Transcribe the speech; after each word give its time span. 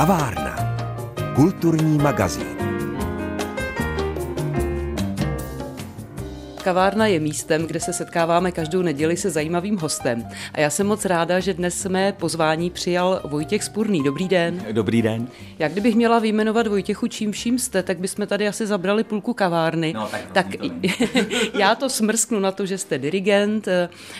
Kavárna. 0.00 0.56
Kulturní 1.36 1.98
magazín. 1.98 2.59
Kavárna 6.62 7.06
je 7.06 7.20
místem, 7.20 7.66
kde 7.66 7.80
se 7.80 7.92
setkáváme 7.92 8.52
každou 8.52 8.82
neděli 8.82 9.16
se 9.16 9.30
zajímavým 9.30 9.78
hostem. 9.78 10.28
A 10.54 10.60
já 10.60 10.70
jsem 10.70 10.86
moc 10.86 11.04
ráda, 11.04 11.40
že 11.40 11.54
dnes 11.54 11.86
mé 11.86 12.12
pozvání 12.12 12.70
přijal 12.70 13.20
Vojtěch 13.24 13.64
Spurný. 13.64 14.02
Dobrý 14.04 14.28
den. 14.28 14.64
Dobrý 14.72 15.02
den. 15.02 15.28
Já 15.58 15.68
kdybych 15.68 15.94
měla 15.94 16.18
vyjmenovat 16.18 16.66
Vojtěchu, 16.66 17.06
čím 17.06 17.32
vším 17.32 17.58
jste, 17.58 17.82
tak 17.82 17.98
bychom 17.98 18.26
tady 18.26 18.48
asi 18.48 18.66
zabrali 18.66 19.04
půlku 19.04 19.34
kavárny. 19.34 19.92
No, 19.92 20.08
tak, 20.10 20.32
tak 20.32 20.46
to 20.56 20.70
já 21.58 21.74
to 21.74 21.88
smrsknu 21.88 22.40
na 22.40 22.52
to, 22.52 22.66
že 22.66 22.78
jste 22.78 22.98
dirigent, 22.98 23.68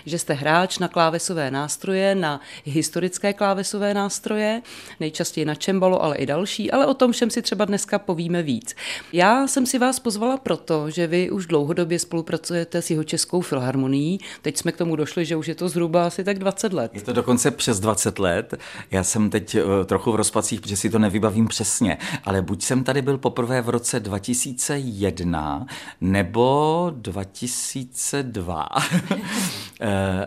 že 0.07 0.19
jste 0.19 0.35
hráč 0.35 0.79
na 0.79 0.89
klávesové 0.89 1.51
nástroje, 1.51 2.15
na 2.15 2.41
historické 2.65 3.33
klávesové 3.33 3.95
nástroje, 3.95 4.63
nejčastěji 5.01 5.45
na 5.45 5.55
čembalo, 5.55 6.03
ale 6.03 6.17
i 6.17 6.27
další, 6.27 6.71
ale 6.71 6.87
o 6.87 6.95
tom 6.95 7.13
všem 7.13 7.31
si 7.31 7.43
třeba 7.43 7.65
dneska 7.65 7.99
povíme 7.99 8.43
víc. 8.43 8.75
Já 9.13 9.47
jsem 9.47 9.67
si 9.67 9.79
vás 9.79 9.99
pozvala 9.99 10.37
proto, 10.37 10.91
že 10.91 11.07
vy 11.07 11.31
už 11.31 11.47
dlouhodobě 11.47 11.99
spolupracujete 11.99 12.30
spolupracujete 12.31 12.83
s 12.83 12.91
jeho 12.91 13.05
českou 13.05 13.41
filharmonií. 13.41 14.21
Teď 14.43 14.57
jsme 14.57 14.73
k 14.73 14.77
tomu 14.77 14.97
došli, 14.97 15.25
že 15.25 15.37
už 15.37 15.49
je 15.49 15.55
to 15.55 15.69
zhruba 15.69 16.07
asi 16.07 16.25
tak 16.25 16.39
20 16.39 16.73
let. 16.73 16.91
Je 16.95 17.01
to 17.01 17.13
dokonce 17.13 17.51
přes 17.51 17.81
20 17.81 18.19
let. 18.19 18.55
Já 18.91 19.05
jsem 19.05 19.31
teď 19.31 19.55
eh, 19.55 19.85
trochu 19.85 20.13
v 20.13 20.17
rozpacích, 20.17 20.61
protože 20.61 20.77
si 20.77 20.91
to 20.91 20.99
nevybavím 20.99 21.49
přesně, 21.49 21.99
ale 22.25 22.43
buď 22.43 22.63
jsem 22.63 22.85
tady 22.85 23.03
byl 23.03 23.19
poprvé 23.19 23.63
v 23.63 23.69
roce 23.69 24.01
2001 24.01 25.67
nebo 26.01 26.93
2002, 26.95 28.69
eh, 29.11 29.21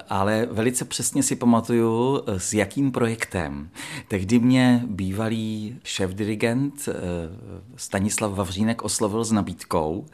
ale 0.09 0.47
velice 0.51 0.85
přesně 0.85 1.23
si 1.23 1.35
pamatuju, 1.35 2.21
eh, 2.27 2.39
s 2.39 2.53
jakým 2.53 2.91
projektem. 2.91 3.69
Tehdy 4.07 4.39
mě 4.39 4.83
bývalý 4.87 5.75
šéf-dirigent 5.83 6.89
Stanislav 7.75 8.31
Vavřínek 8.31 8.81
oslovil 8.81 9.23
s 9.23 9.31
nabídkou, 9.31 10.05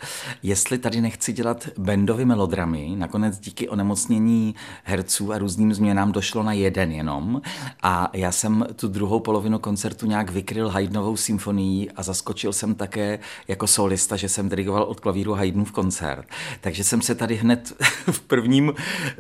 jestli 0.44 0.78
tady 0.78 1.02
nechci 1.02 1.34
dělat 1.34 1.68
bandový 1.78 2.26
melodramy. 2.26 2.96
Nakonec 2.96 3.40
díky 3.40 3.70
onemocnění 3.70 4.56
herců 4.84 5.34
a 5.34 5.38
různým 5.38 5.74
změnám 5.74 6.12
došlo 6.12 6.44
na 6.44 6.53
jeden 6.53 6.92
jenom. 6.92 7.42
A 7.84 8.09
já 8.14 8.31
jsem 8.31 8.66
tu 8.76 8.88
druhou 8.88 9.20
polovinu 9.20 9.59
koncertu 9.59 10.06
nějak 10.06 10.31
vykryl 10.31 10.70
Haydnovou 10.70 11.18
symfonií 11.18 11.92
a 11.92 12.03
zaskočil 12.03 12.53
jsem 12.53 12.76
také 12.76 13.20
jako 13.48 13.68
solista, 13.68 14.16
že 14.16 14.30
jsem 14.30 14.50
dirigoval 14.50 14.84
od 14.84 15.00
klavíru 15.00 15.34
Haydnův 15.34 15.72
koncert. 15.72 16.26
Takže 16.62 16.84
jsem 16.84 17.02
se 17.02 17.16
tady 17.16 17.36
hned 17.36 17.74
v 18.12 18.20
prvním 18.20 18.74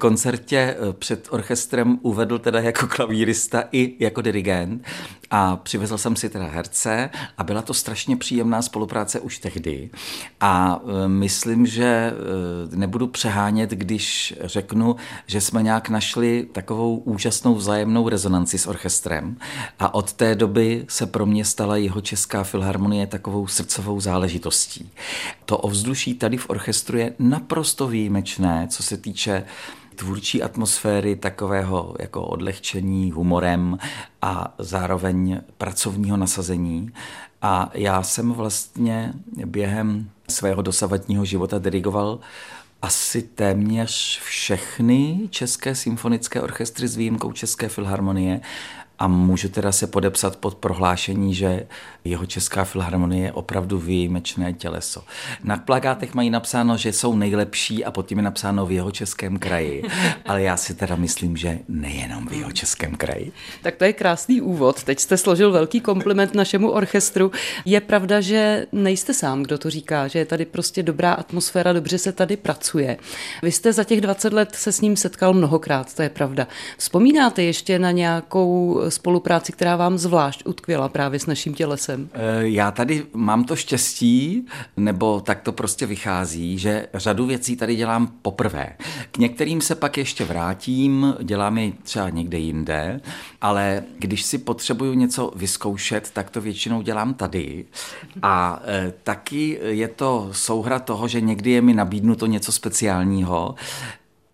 koncertě 0.09 0.57
eh, 0.57 0.93
před 0.93 1.27
orchestrem 1.31 1.99
uvedl 2.01 2.39
teda 2.39 2.59
jako 2.59 2.87
klavírista 2.87 3.63
i 3.71 3.95
jako 3.99 4.21
dirigent 4.21 4.83
a 5.31 5.55
přivezl 5.55 5.97
jsem 5.97 6.15
si 6.15 6.29
teda 6.29 6.47
herce 6.47 7.09
a 7.37 7.43
byla 7.43 7.61
to 7.61 7.73
strašně 7.73 8.17
příjemná 8.17 8.61
spolupráce 8.61 9.19
už 9.19 9.39
tehdy. 9.39 9.89
A 10.41 10.81
eh, 10.81 11.07
myslím, 11.07 11.65
že 11.65 11.83
eh, 11.85 12.75
nebudu 12.75 13.07
přehánět, 13.07 13.69
když 13.69 14.33
řeknu, 14.43 14.95
že 15.27 15.41
jsme 15.41 15.63
nějak 15.63 15.89
našli 15.89 16.47
takovou 16.51 16.97
úžasnou 16.97 17.55
vzájemnou 17.55 18.09
rezonanci 18.09 18.57
s 18.57 18.67
orchestrem 18.67 19.37
a 19.79 19.93
od 19.93 20.13
té 20.13 20.35
doby 20.35 20.85
se 20.87 21.05
pro 21.05 21.25
mě 21.25 21.45
stala 21.45 21.77
jeho 21.77 22.01
česká 22.01 22.43
filharmonie 22.43 23.07
takovou 23.07 23.47
srdcovou 23.47 23.99
záležitostí. 23.99 24.89
To 25.45 25.57
ovzduší 25.57 26.13
tady 26.13 26.37
v 26.37 26.49
orchestru 26.49 26.97
je 26.97 27.13
naprosto 27.19 27.87
výjimečné, 27.87 28.67
co 28.71 28.83
se 28.83 28.97
týče 28.97 29.43
tvůrčí 29.99 30.43
atmosféry, 30.43 31.15
takového 31.15 31.95
jako 31.99 32.23
odlehčení 32.23 33.11
humorem 33.11 33.77
a 34.21 34.53
zároveň 34.57 35.41
pracovního 35.57 36.17
nasazení. 36.17 36.91
A 37.41 37.71
já 37.73 38.03
jsem 38.03 38.33
vlastně 38.33 39.13
během 39.45 40.09
svého 40.29 40.61
dosavadního 40.61 41.25
života 41.25 41.59
dirigoval 41.59 42.19
asi 42.81 43.21
téměř 43.21 44.19
všechny 44.21 45.19
české 45.29 45.75
symfonické 45.75 46.41
orchestry 46.41 46.87
s 46.87 46.95
výjimkou 46.95 47.31
České 47.31 47.69
filharmonie 47.69 48.41
a 48.99 49.07
můžu 49.07 49.49
teda 49.49 49.71
se 49.71 49.87
podepsat 49.87 50.35
pod 50.35 50.55
prohlášení, 50.55 51.35
že 51.35 51.67
jeho 52.03 52.25
Česká 52.25 52.63
filharmonie 52.63 53.23
je 53.25 53.31
opravdu 53.31 53.77
výjimečné 53.77 54.53
těleso. 54.53 55.03
Na 55.43 55.57
plagátech 55.57 56.13
mají 56.13 56.29
napsáno, 56.29 56.77
že 56.77 56.93
jsou 56.93 57.15
nejlepší 57.15 57.85
a 57.85 57.91
pod 57.91 58.07
tím 58.07 58.17
je 58.17 58.23
napsáno 58.23 58.65
v 58.65 58.71
jeho 58.71 58.91
českém 58.91 59.39
kraji, 59.39 59.83
ale 60.25 60.41
já 60.41 60.57
si 60.57 60.73
teda 60.73 60.95
myslím, 60.95 61.37
že 61.37 61.59
nejenom 61.67 62.27
v 62.27 62.33
jeho 62.33 62.51
českém 62.51 62.95
kraji. 62.95 63.31
Tak 63.61 63.75
to 63.75 63.83
je 63.83 63.93
krásný 63.93 64.41
úvod. 64.41 64.83
Teď 64.83 64.99
jste 64.99 65.17
složil 65.17 65.51
velký 65.51 65.81
kompliment 65.81 66.33
našemu 66.33 66.71
orchestru. 66.71 67.31
Je 67.65 67.81
pravda, 67.81 68.21
že 68.21 68.67
nejste 68.71 69.13
sám, 69.13 69.43
kdo 69.43 69.57
to 69.57 69.69
říká, 69.69 70.07
že 70.07 70.19
je 70.19 70.25
tady 70.25 70.45
prostě 70.45 70.83
dobrá 70.83 71.13
atmosféra, 71.13 71.73
dobře 71.73 71.97
se 71.97 72.11
tady 72.11 72.37
pracuje. 72.37 72.97
Vy 73.43 73.51
jste 73.51 73.73
za 73.73 73.83
těch 73.83 74.01
20 74.01 74.33
let 74.33 74.55
se 74.55 74.71
s 74.71 74.81
ním 74.81 74.95
setkal 74.95 75.33
mnohokrát, 75.33 75.93
to 75.93 76.01
je 76.01 76.09
pravda. 76.09 76.47
Vzpomínáte 76.77 77.43
ještě 77.43 77.79
na 77.79 77.91
nějakou 77.91 78.81
spolupráci, 78.91 79.51
která 79.51 79.75
vám 79.75 79.97
zvlášť 79.97 80.41
utkvěla 80.45 80.89
právě 80.89 81.19
s 81.19 81.25
naším 81.25 81.53
tělesem? 81.53 82.09
Eh, 82.13 82.19
já 82.41 82.71
tady 82.71 83.05
mám 83.13 83.43
to 83.43 83.55
štěstí, 83.55 84.45
nebo 84.77 85.21
tak 85.21 85.41
to 85.41 85.51
prostě 85.51 85.85
vychází, 85.85 86.57
že 86.57 86.87
řadu 86.93 87.25
věcí 87.25 87.55
tady 87.55 87.75
dělám 87.75 88.07
poprvé. 88.21 88.69
K 89.11 89.17
některým 89.17 89.61
se 89.61 89.75
pak 89.75 89.97
ještě 89.97 90.25
vrátím, 90.25 91.15
dělám 91.23 91.57
je 91.57 91.71
třeba 91.83 92.09
někde 92.09 92.37
jinde, 92.37 93.01
ale 93.41 93.83
když 93.99 94.23
si 94.23 94.37
potřebuju 94.37 94.93
něco 94.93 95.31
vyzkoušet, 95.35 96.11
tak 96.13 96.29
to 96.29 96.41
většinou 96.41 96.81
dělám 96.81 97.13
tady. 97.13 97.65
A 98.21 98.61
e, 98.65 98.93
taky 99.03 99.59
je 99.61 99.87
to 99.87 100.29
souhra 100.31 100.79
toho, 100.79 101.07
že 101.07 101.21
někdy 101.21 101.51
je 101.51 101.61
mi 101.61 101.73
nabídnuto 101.73 102.25
něco 102.25 102.51
speciálního, 102.51 103.55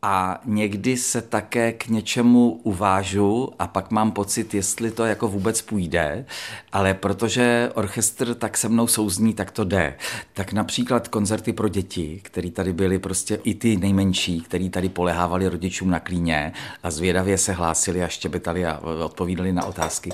a 0.07 0.39
někdy 0.45 0.97
se 0.97 1.21
také 1.21 1.73
k 1.73 1.87
něčemu 1.87 2.59
uvážu 2.63 3.49
a 3.59 3.67
pak 3.67 3.91
mám 3.91 4.11
pocit, 4.11 4.53
jestli 4.53 4.91
to 4.91 5.05
jako 5.05 5.27
vůbec 5.27 5.61
půjde, 5.61 6.25
ale 6.71 6.93
protože 6.93 7.71
orchestr 7.75 8.33
tak 8.33 8.57
se 8.57 8.69
mnou 8.69 8.87
souzní, 8.87 9.33
tak 9.33 9.51
to 9.51 9.63
jde. 9.63 9.95
Tak 10.33 10.53
například 10.53 11.07
koncerty 11.07 11.53
pro 11.53 11.67
děti, 11.69 12.19
které 12.23 12.51
tady 12.51 12.73
byly 12.73 12.99
prostě 12.99 13.39
i 13.43 13.53
ty 13.53 13.77
nejmenší, 13.77 14.41
který 14.41 14.69
tady 14.69 14.89
polehávali 14.89 15.47
rodičům 15.47 15.89
na 15.89 15.99
klíně 15.99 16.53
a 16.83 16.91
zvědavě 16.91 17.37
se 17.37 17.53
hlásili 17.53 18.03
a 18.03 18.07
štěbetali 18.07 18.65
a 18.65 18.79
odpovídali 19.05 19.53
na 19.53 19.65
otázky. 19.65 20.11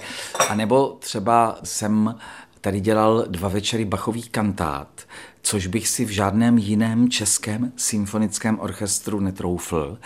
A 0.50 0.56
nebo 0.56 0.97
třeba 1.00 1.59
jsem 1.63 2.16
tady 2.62 2.80
dělal 2.80 3.25
dva 3.28 3.50
večery 3.50 3.85
Bachových 3.85 4.30
kantát, 4.30 5.01
což 5.41 5.68
bych 5.68 5.88
si 5.88 6.06
v 6.06 6.09
žádném 6.09 6.57
jiném 6.57 7.09
českém 7.09 7.72
symfonickém 7.75 8.59
orchestru 8.59 9.19
netroufl. 9.19 9.97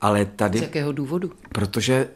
Ale 0.00 0.24
tady... 0.24 0.58
Z 0.58 0.62
jakého 0.62 0.92
důvodu? 0.92 1.32
Protože 1.48 2.08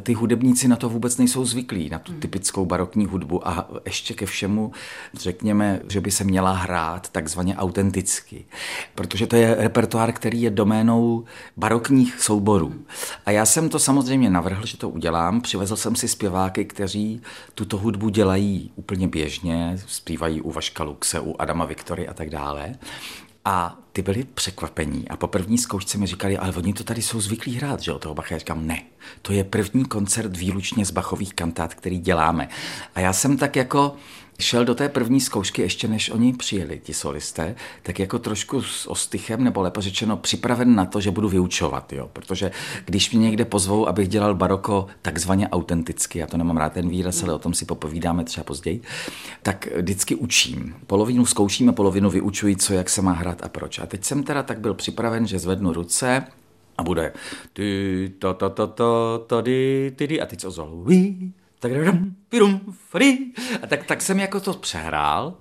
ty 0.00 0.12
hudebníci 0.12 0.68
na 0.68 0.76
to 0.76 0.88
vůbec 0.88 1.18
nejsou 1.18 1.44
zvyklí, 1.44 1.90
na 1.90 1.98
tu 1.98 2.12
typickou 2.12 2.66
barokní 2.66 3.06
hudbu 3.06 3.48
a 3.48 3.68
ještě 3.86 4.14
ke 4.14 4.26
všemu 4.26 4.72
řekněme, 5.14 5.80
že 5.88 6.00
by 6.00 6.10
se 6.10 6.24
měla 6.24 6.52
hrát 6.52 7.08
takzvaně 7.08 7.56
autenticky, 7.56 8.44
protože 8.94 9.26
to 9.26 9.36
je 9.36 9.54
repertoár, 9.54 10.12
který 10.12 10.42
je 10.42 10.50
doménou 10.50 11.24
barokních 11.56 12.20
souborů. 12.20 12.74
A 13.26 13.30
já 13.30 13.46
jsem 13.46 13.68
to 13.68 13.78
samozřejmě 13.78 14.30
navrhl, 14.30 14.66
že 14.66 14.76
to 14.76 14.88
udělám, 14.88 15.40
přivezl 15.40 15.76
jsem 15.76 15.96
si 15.96 16.08
zpěváky, 16.08 16.64
kteří 16.64 17.20
tuto 17.54 17.78
hudbu 17.78 18.08
dělají 18.08 18.70
úplně 18.76 19.08
běžně, 19.08 19.78
zpívají 19.86 20.40
u 20.40 20.50
Vaška 20.50 20.84
Luxe, 20.84 21.20
u 21.20 21.36
Adama 21.38 21.64
Viktory 21.64 22.08
a 22.08 22.14
tak 22.14 22.30
dále. 22.30 22.74
A 23.44 23.78
ty 23.92 24.02
byli 24.02 24.24
překvapení 24.24 25.08
a 25.08 25.16
po 25.16 25.26
první 25.26 25.58
zkoušce 25.58 25.98
mi 25.98 26.06
říkali, 26.06 26.38
ale 26.38 26.52
oni 26.52 26.72
to 26.72 26.84
tady 26.84 27.02
jsou 27.02 27.20
zvyklí 27.20 27.54
hrát, 27.54 27.80
že 27.80 27.92
o 27.92 27.98
toho 27.98 28.14
Bacha. 28.14 28.34
Já 28.34 28.38
říkám, 28.38 28.66
ne, 28.66 28.82
to 29.22 29.32
je 29.32 29.44
první 29.44 29.84
koncert 29.84 30.36
výlučně 30.36 30.86
z 30.86 30.90
Bachových 30.90 31.34
kantát, 31.34 31.74
který 31.74 31.98
děláme. 31.98 32.48
A 32.94 33.00
já 33.00 33.12
jsem 33.12 33.36
tak 33.36 33.56
jako 33.56 33.96
šel 34.42 34.64
do 34.64 34.74
té 34.74 34.88
první 34.88 35.20
zkoušky, 35.20 35.62
ještě 35.62 35.88
než 35.88 36.10
oni 36.10 36.32
přijeli, 36.32 36.80
ti 36.84 36.94
solisté, 36.94 37.54
tak 37.82 37.98
jako 37.98 38.18
trošku 38.18 38.62
s 38.62 38.90
ostychem, 38.90 39.44
nebo 39.44 39.60
lépe 39.60 39.82
řečeno 39.82 40.16
připraven 40.16 40.74
na 40.74 40.84
to, 40.84 41.00
že 41.00 41.10
budu 41.10 41.28
vyučovat, 41.28 41.92
jo? 41.92 42.10
protože 42.12 42.50
když 42.84 43.10
mě 43.10 43.20
někde 43.20 43.44
pozvou, 43.44 43.88
abych 43.88 44.08
dělal 44.08 44.34
baroko 44.34 44.86
takzvaně 45.02 45.48
autenticky, 45.48 46.18
já 46.18 46.26
to 46.26 46.36
nemám 46.36 46.56
rád 46.56 46.72
ten 46.72 46.88
výraz, 46.88 47.22
ale 47.22 47.34
o 47.34 47.38
tom 47.38 47.54
si 47.54 47.64
popovídáme 47.64 48.24
třeba 48.24 48.44
později, 48.44 48.80
tak 49.42 49.68
vždycky 49.76 50.14
učím. 50.14 50.74
Polovinu 50.86 51.26
zkouším 51.26 51.68
a 51.68 51.72
polovinu 51.72 52.10
vyučuji, 52.10 52.56
co, 52.56 52.74
jak 52.74 52.90
se 52.90 53.02
má 53.02 53.12
hrát 53.12 53.44
a 53.44 53.48
proč. 53.48 53.78
A 53.78 53.86
teď 53.86 54.04
jsem 54.04 54.22
teda 54.22 54.42
tak 54.42 54.60
byl 54.60 54.74
připraven, 54.74 55.26
že 55.26 55.38
zvednu 55.38 55.72
ruce, 55.72 56.24
a 56.78 56.82
bude 56.82 57.12
ty, 57.52 58.12
to, 58.18 58.34
to, 58.34 59.24
tady, 59.26 59.92
ty, 59.96 60.20
a 60.20 60.26
teď 60.26 60.40
co 60.40 60.48
ozval, 60.48 60.84
tak, 61.62 61.72
a 63.62 63.66
tak, 63.66 63.84
tak 63.84 64.02
jsem 64.02 64.18
jako 64.18 64.40
to 64.40 64.54
přehrál 64.54 65.34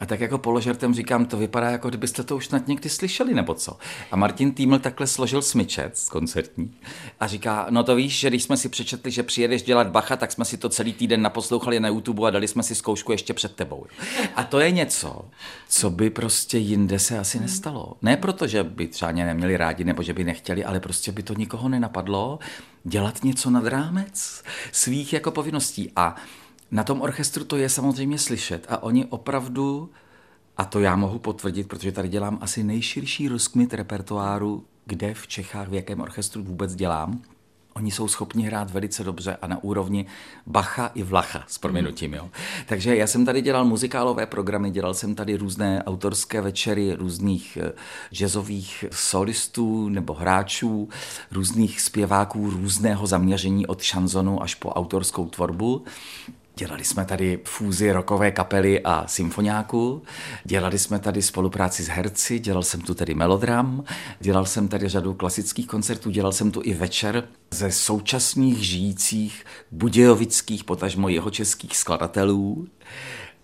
A 0.00 0.06
tak 0.06 0.20
jako 0.20 0.38
položertem 0.38 0.94
říkám, 0.94 1.26
to 1.26 1.36
vypadá 1.36 1.70
jako 1.70 1.88
kdybyste 1.88 2.22
to 2.22 2.36
už 2.36 2.46
snad 2.46 2.68
někdy 2.68 2.88
slyšeli, 2.88 3.34
nebo 3.34 3.54
co. 3.54 3.76
A 4.10 4.16
Martin 4.16 4.52
Týml 4.52 4.78
takhle 4.78 5.06
složil 5.06 5.42
smyčec 5.42 6.08
koncertní 6.08 6.74
a 7.20 7.26
říká, 7.26 7.66
no 7.70 7.84
to 7.84 7.94
víš, 7.96 8.18
že 8.18 8.28
když 8.28 8.42
jsme 8.42 8.56
si 8.56 8.68
přečetli, 8.68 9.10
že 9.10 9.22
přijedeš 9.22 9.62
dělat 9.62 9.88
bacha, 9.88 10.16
tak 10.16 10.32
jsme 10.32 10.44
si 10.44 10.56
to 10.56 10.68
celý 10.68 10.92
týden 10.92 11.22
naposlouchali 11.22 11.80
na 11.80 11.88
YouTube 11.88 12.28
a 12.28 12.30
dali 12.30 12.48
jsme 12.48 12.62
si 12.62 12.74
zkoušku 12.74 13.12
ještě 13.12 13.34
před 13.34 13.54
tebou. 13.54 13.86
A 14.36 14.44
to 14.44 14.60
je 14.60 14.70
něco, 14.70 15.24
co 15.68 15.90
by 15.90 16.10
prostě 16.10 16.58
jinde 16.58 16.98
se 16.98 17.18
asi 17.18 17.40
nestalo. 17.40 17.92
Ne 18.02 18.16
proto, 18.16 18.46
že 18.46 18.64
by 18.64 18.88
třeba 18.88 19.12
neměli 19.12 19.56
rádi 19.56 19.84
nebo 19.84 20.02
že 20.02 20.12
by 20.12 20.24
nechtěli, 20.24 20.64
ale 20.64 20.80
prostě 20.80 21.12
by 21.12 21.22
to 21.22 21.34
nikoho 21.34 21.68
nenapadlo 21.68 22.38
dělat 22.84 23.24
něco 23.24 23.50
nad 23.50 23.66
rámec 23.66 24.42
svých 24.72 25.12
jako 25.12 25.30
povinností. 25.30 25.92
A 25.96 26.16
na 26.70 26.84
tom 26.84 27.02
orchestru 27.02 27.44
to 27.44 27.56
je 27.56 27.68
samozřejmě 27.68 28.18
slyšet 28.18 28.66
a 28.68 28.82
oni 28.82 29.06
opravdu, 29.06 29.90
a 30.56 30.64
to 30.64 30.80
já 30.80 30.96
mohu 30.96 31.18
potvrdit, 31.18 31.68
protože 31.68 31.92
tady 31.92 32.08
dělám 32.08 32.38
asi 32.40 32.64
nejširší 32.64 33.28
rozkmit 33.28 33.74
repertoáru, 33.74 34.64
kde 34.86 35.14
v 35.14 35.26
Čechách, 35.26 35.68
v 35.68 35.74
jakém 35.74 36.00
orchestru 36.00 36.42
vůbec 36.42 36.74
dělám, 36.74 37.22
Oni 37.76 37.90
jsou 37.90 38.08
schopni 38.08 38.46
hrát 38.46 38.70
velice 38.70 39.04
dobře 39.04 39.36
a 39.42 39.46
na 39.46 39.64
úrovni 39.64 40.06
Bacha 40.46 40.90
i 40.94 41.02
Vlacha, 41.02 41.44
s 41.46 41.58
proměnutím. 41.58 42.14
Jo. 42.14 42.30
Takže 42.66 42.96
já 42.96 43.06
jsem 43.06 43.24
tady 43.24 43.42
dělal 43.42 43.64
muzikálové 43.64 44.26
programy, 44.26 44.70
dělal 44.70 44.94
jsem 44.94 45.14
tady 45.14 45.36
různé 45.36 45.82
autorské 45.84 46.40
večery 46.40 46.94
různých 46.94 47.58
eh, 47.60 47.72
jazzových 48.12 48.84
solistů 48.90 49.88
nebo 49.88 50.14
hráčů, 50.14 50.88
různých 51.30 51.80
zpěváků 51.80 52.50
různého 52.50 53.06
zaměření 53.06 53.66
od 53.66 53.82
šanzonu 53.82 54.42
až 54.42 54.54
po 54.54 54.68
autorskou 54.70 55.28
tvorbu. 55.28 55.84
Dělali 56.56 56.84
jsme 56.84 57.04
tady 57.04 57.40
fúzi 57.44 57.92
rokové 57.92 58.30
kapely 58.30 58.80
a 58.80 59.06
symfoniáků, 59.06 60.02
dělali 60.44 60.78
jsme 60.78 60.98
tady 60.98 61.22
spolupráci 61.22 61.82
s 61.82 61.88
herci, 61.88 62.38
dělal 62.38 62.62
jsem 62.62 62.80
tu 62.80 62.94
tedy 62.94 63.14
melodram, 63.14 63.84
dělal 64.20 64.46
jsem 64.46 64.68
tady 64.68 64.88
řadu 64.88 65.14
klasických 65.14 65.66
koncertů, 65.66 66.10
dělal 66.10 66.32
jsem 66.32 66.50
tu 66.50 66.60
i 66.64 66.74
večer 66.74 67.28
ze 67.50 67.70
současných 67.72 68.66
žijících 68.66 69.44
budějovických, 69.70 70.64
potažmo 70.64 71.08
jeho 71.08 71.30
českých 71.30 71.76
skladatelů. 71.76 72.66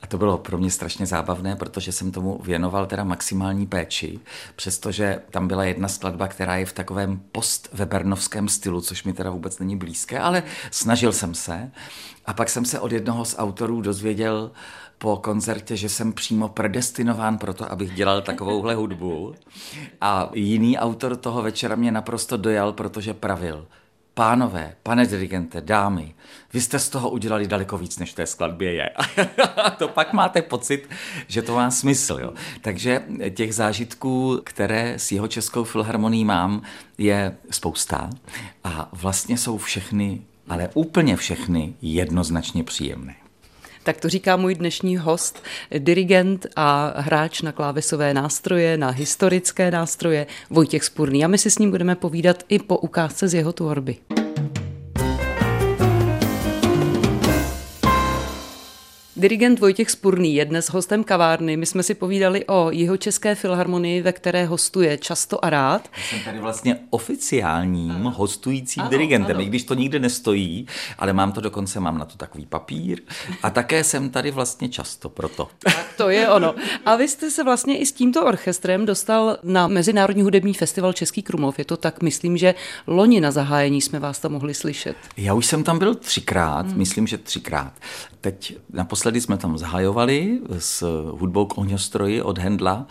A 0.02 0.06
to 0.06 0.18
bylo 0.18 0.38
pro 0.38 0.58
mě 0.58 0.70
strašně 0.70 1.06
zábavné, 1.06 1.56
protože 1.56 1.92
jsem 1.92 2.12
tomu 2.12 2.40
věnoval 2.42 2.86
teda 2.86 3.04
maximální 3.04 3.66
péči, 3.66 4.20
přestože 4.56 5.20
tam 5.30 5.48
byla 5.48 5.64
jedna 5.64 5.88
skladba, 5.88 6.28
která 6.28 6.56
je 6.56 6.66
v 6.66 6.72
takovém 6.72 7.20
post-webernovském 7.32 8.48
stylu, 8.48 8.80
což 8.80 9.04
mi 9.04 9.12
teda 9.12 9.30
vůbec 9.30 9.58
není 9.58 9.76
blízké, 9.76 10.18
ale 10.18 10.42
snažil 10.70 11.12
jsem 11.12 11.34
se. 11.34 11.70
A 12.26 12.32
pak 12.32 12.48
jsem 12.50 12.64
se 12.64 12.80
od 12.80 12.92
jednoho 12.92 13.24
z 13.24 13.34
autorů 13.38 13.80
dozvěděl 13.80 14.50
po 14.98 15.16
koncertě, 15.16 15.76
že 15.76 15.88
jsem 15.88 16.12
přímo 16.12 16.48
predestinován 16.48 17.38
pro 17.38 17.54
to, 17.54 17.72
abych 17.72 17.94
dělal 17.94 18.22
takovouhle 18.22 18.74
hudbu. 18.74 19.34
A 20.00 20.30
jiný 20.34 20.78
autor 20.78 21.16
toho 21.16 21.42
večera 21.42 21.76
mě 21.76 21.92
naprosto 21.92 22.36
dojal, 22.36 22.72
protože 22.72 23.14
pravil– 23.14 23.66
Pánové, 24.14 24.74
pane 24.82 25.06
dirigente, 25.06 25.60
dámy, 25.60 26.14
vy 26.52 26.60
jste 26.60 26.78
z 26.78 26.88
toho 26.88 27.10
udělali 27.10 27.46
daleko 27.46 27.78
víc, 27.78 27.98
než 27.98 28.12
té 28.12 28.26
skladbě 28.26 28.72
je. 28.72 28.90
To 29.78 29.88
pak 29.88 30.12
máte 30.12 30.42
pocit, 30.42 30.88
že 31.28 31.42
to 31.42 31.54
má 31.54 31.70
smysl. 31.70 32.18
Jo. 32.20 32.32
Takže 32.60 33.02
těch 33.34 33.54
zážitků, 33.54 34.40
které 34.44 34.94
s 34.98 35.12
jeho 35.12 35.28
českou 35.28 35.64
filharmonií 35.64 36.24
mám, 36.24 36.62
je 36.98 37.36
spousta. 37.50 38.10
A 38.64 38.88
vlastně 38.92 39.38
jsou 39.38 39.58
všechny, 39.58 40.20
ale 40.48 40.70
úplně 40.74 41.16
všechny 41.16 41.74
jednoznačně 41.82 42.64
příjemné. 42.64 43.14
Tak 43.82 44.00
to 44.00 44.08
říká 44.08 44.36
můj 44.36 44.54
dnešní 44.54 44.96
host, 44.96 45.42
dirigent 45.78 46.46
a 46.56 46.94
hráč 46.96 47.42
na 47.42 47.52
klávesové 47.52 48.14
nástroje, 48.14 48.76
na 48.76 48.90
historické 48.90 49.70
nástroje 49.70 50.26
Vojtěch 50.50 50.84
Spurný. 50.84 51.24
A 51.24 51.28
my 51.28 51.38
si 51.38 51.50
s 51.50 51.58
ním 51.58 51.70
budeme 51.70 51.94
povídat 51.94 52.42
i 52.48 52.58
po 52.58 52.76
ukázce 52.76 53.28
z 53.28 53.34
jeho 53.34 53.52
tvorby. 53.52 53.96
Dirigent 59.20 59.60
Vojtěch 59.60 59.90
Spurný 59.90 60.34
je 60.34 60.44
dnes 60.44 60.66
hostem 60.70 61.04
kavárny. 61.04 61.56
My 61.56 61.66
jsme 61.66 61.82
si 61.82 61.94
povídali 61.94 62.44
o 62.46 62.70
jeho 62.70 62.96
české 62.96 63.34
filharmonii, 63.34 64.02
ve 64.02 64.12
které 64.12 64.44
hostuje 64.44 64.98
často 64.98 65.44
a 65.44 65.50
rád. 65.50 65.88
Jsem 66.08 66.20
tady 66.24 66.38
vlastně 66.38 66.78
oficiálním 66.90 67.90
ano. 67.90 68.10
hostujícím 68.10 68.80
ano, 68.80 68.90
dirigentem, 68.90 69.36
ano. 69.36 69.44
i 69.44 69.48
když 69.48 69.64
to 69.64 69.74
nikde 69.74 69.98
nestojí, 69.98 70.66
ale 70.98 71.12
mám 71.12 71.32
to 71.32 71.40
dokonce, 71.40 71.80
mám 71.80 71.98
na 71.98 72.04
to 72.04 72.16
takový 72.16 72.46
papír 72.46 73.00
a 73.42 73.50
také 73.50 73.84
jsem 73.84 74.10
tady 74.10 74.30
vlastně 74.30 74.68
často 74.68 75.08
proto. 75.08 75.48
Tak 75.64 75.86
to 75.96 76.10
je 76.10 76.28
ono. 76.28 76.54
A 76.86 76.96
vy 76.96 77.08
jste 77.08 77.30
se 77.30 77.44
vlastně 77.44 77.78
i 77.78 77.86
s 77.86 77.92
tímto 77.92 78.26
orchestrem 78.26 78.86
dostal 78.86 79.36
na 79.42 79.68
Mezinárodní 79.68 80.22
hudební 80.22 80.54
festival 80.54 80.92
Český 80.92 81.22
Krumlov. 81.22 81.58
Je 81.58 81.64
to 81.64 81.76
tak, 81.76 82.02
myslím, 82.02 82.36
že 82.36 82.54
loni 82.86 83.20
na 83.20 83.30
zahájení 83.30 83.80
jsme 83.80 83.98
vás 83.98 84.18
tam 84.18 84.32
mohli 84.32 84.54
slyšet. 84.54 84.96
Já 85.16 85.34
už 85.34 85.46
jsem 85.46 85.64
tam 85.64 85.78
byl 85.78 85.94
třikrát, 85.94 86.66
hmm. 86.66 86.78
myslím, 86.78 87.06
že 87.06 87.18
třikrát. 87.18 87.72
Teď 88.20 88.56
naposledy 88.72 89.09
jsme 89.16 89.36
tam 89.36 89.58
zahajovali 89.58 90.40
s 90.58 90.84
hudbou 91.10 91.46
k 91.46 91.58
ohňostroji 91.58 92.22
od 92.22 92.38
Hendla 92.38 92.86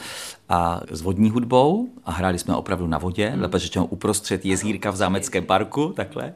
a 0.50 0.82
s 0.92 1.02
vodní 1.02 1.30
hudbou 1.30 1.90
a 2.06 2.12
hráli 2.12 2.40
jsme 2.40 2.56
opravdu 2.56 2.88
na 2.88 2.98
vodě, 2.98 3.30
hmm. 3.30 3.42
lépe 3.42 3.60
řečeno 3.60 3.86
uprostřed 3.86 4.46
jezírka 4.46 4.92
v 4.92 4.96
zámeckém 4.96 5.46
parku, 5.46 5.94
takhle. 5.96 6.34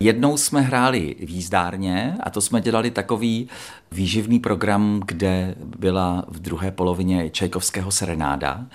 Jednou 0.00 0.36
jsme 0.36 0.60
hráli 0.60 1.16
v 1.18 1.30
jízdárně 1.30 2.16
a 2.22 2.30
to 2.30 2.40
jsme 2.40 2.60
dělali 2.60 2.90
takový 2.90 3.48
výživný 3.92 4.38
program, 4.38 5.02
kde 5.06 5.54
byla 5.78 6.24
v 6.28 6.38
druhé 6.40 6.70
polovině 6.70 7.30
Čajkovského 7.30 7.90
serenáda 7.90 8.66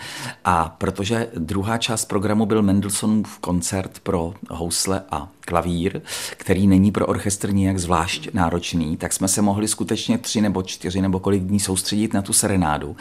a 0.45 0.75
protože 0.77 1.29
druhá 1.37 1.77
část 1.77 2.05
programu 2.05 2.45
byl 2.45 2.61
Mendelssohnův 2.61 3.39
koncert 3.39 3.99
pro 3.99 4.33
housle 4.49 5.01
a 5.11 5.27
klavír, 5.45 6.01
který 6.37 6.67
není 6.67 6.91
pro 6.91 7.05
orchestr 7.07 7.53
nijak 7.53 7.79
zvlášť 7.79 8.33
náročný, 8.33 8.97
tak 8.97 9.13
jsme 9.13 9.27
se 9.27 9.41
mohli 9.41 9.67
skutečně 9.67 10.17
tři 10.17 10.41
nebo 10.41 10.63
čtyři 10.63 11.01
nebo 11.01 11.19
kolik 11.19 11.43
dní 11.43 11.59
soustředit 11.59 12.13
na 12.13 12.21
tu 12.21 12.33
serenádu. 12.33 12.95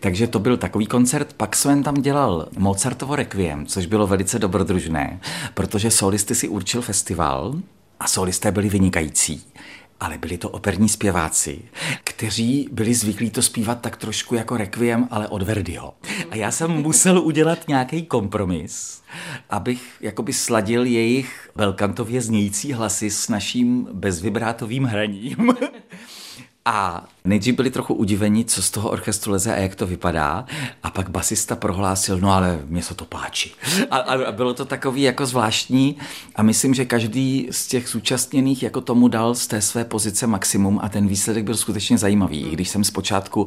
Takže 0.00 0.26
to 0.26 0.38
byl 0.38 0.56
takový 0.56 0.86
koncert. 0.86 1.17
Pak 1.24 1.56
jsem 1.56 1.82
tam 1.82 1.94
dělal 1.94 2.48
Mozartovo 2.58 3.16
requiem, 3.16 3.66
což 3.66 3.86
bylo 3.86 4.06
velice 4.06 4.38
dobrodružné, 4.38 5.20
protože 5.54 5.90
solisty 5.90 6.34
si 6.34 6.48
určil 6.48 6.82
festival 6.82 7.54
a 8.00 8.08
solisté 8.08 8.52
byli 8.52 8.68
vynikající 8.68 9.44
ale 10.00 10.18
byli 10.18 10.38
to 10.38 10.50
operní 10.50 10.88
zpěváci, 10.88 11.62
kteří 12.04 12.68
byli 12.72 12.94
zvyklí 12.94 13.30
to 13.30 13.42
zpívat 13.42 13.80
tak 13.80 13.96
trošku 13.96 14.34
jako 14.34 14.56
requiem, 14.56 15.08
ale 15.10 15.28
od 15.28 15.42
Verdiho. 15.42 15.94
A 16.30 16.36
já 16.36 16.50
jsem 16.50 16.70
musel 16.70 17.18
udělat 17.18 17.68
nějaký 17.68 18.06
kompromis, 18.06 19.02
abych 19.50 19.96
jakoby 20.00 20.32
sladil 20.32 20.84
jejich 20.84 21.50
velkantově 21.54 22.20
znějící 22.20 22.72
hlasy 22.72 23.10
s 23.10 23.28
naším 23.28 23.88
bezvibrátovým 23.92 24.84
hraním. 24.84 25.52
A 26.70 27.04
nejdřív 27.24 27.54
byli 27.54 27.70
trochu 27.70 27.94
udiveni, 27.94 28.44
co 28.44 28.62
z 28.62 28.70
toho 28.70 28.90
orchestru 28.90 29.32
leze 29.32 29.54
a 29.54 29.58
jak 29.58 29.74
to 29.74 29.86
vypadá. 29.86 30.46
A 30.82 30.90
pak 30.90 31.10
basista 31.10 31.56
prohlásil, 31.56 32.18
no 32.18 32.32
ale 32.32 32.60
mě 32.66 32.82
se 32.82 32.94
to 32.94 33.04
páči. 33.04 33.52
A, 33.90 33.96
a 33.96 34.32
bylo 34.32 34.54
to 34.54 34.64
takový 34.64 35.02
jako 35.02 35.26
zvláštní 35.26 35.96
a 36.36 36.42
myslím, 36.42 36.74
že 36.74 36.84
každý 36.84 37.48
z 37.50 37.66
těch 37.66 37.88
zúčastněných 37.88 38.62
jako 38.62 38.80
tomu 38.80 39.08
dal 39.08 39.34
z 39.34 39.46
té 39.46 39.60
své 39.60 39.84
pozice 39.84 40.26
maximum 40.26 40.80
a 40.82 40.88
ten 40.88 41.08
výsledek 41.08 41.44
byl 41.44 41.56
skutečně 41.56 41.98
zajímavý. 41.98 42.40
I 42.40 42.50
když 42.50 42.68
jsem 42.68 42.84
zpočátku 42.84 43.46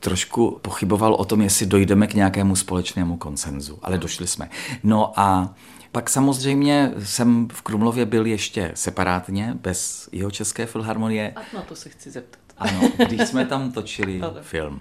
trošku 0.00 0.58
pochyboval 0.62 1.14
o 1.14 1.24
tom, 1.24 1.42
jestli 1.42 1.66
dojdeme 1.66 2.06
k 2.06 2.14
nějakému 2.14 2.56
společnému 2.56 3.16
konsenzu, 3.16 3.78
ale 3.82 3.98
došli 3.98 4.26
jsme. 4.26 4.50
No 4.82 5.20
a 5.20 5.54
pak 5.92 6.10
samozřejmě 6.10 6.92
jsem 7.02 7.48
v 7.52 7.62
Krumlově 7.62 8.06
byl 8.06 8.26
ještě 8.26 8.72
separátně, 8.74 9.54
bez 9.60 10.08
jeho 10.12 10.30
české 10.30 10.66
filharmonie. 10.66 11.32
A 11.36 11.40
na 11.54 11.62
to 11.62 11.76
se 11.76 11.88
chci 11.88 12.10
zeptat. 12.10 12.43
Ano, 12.58 12.90
když 13.06 13.28
jsme 13.28 13.46
tam 13.46 13.72
točili 13.72 14.20
film. 14.40 14.80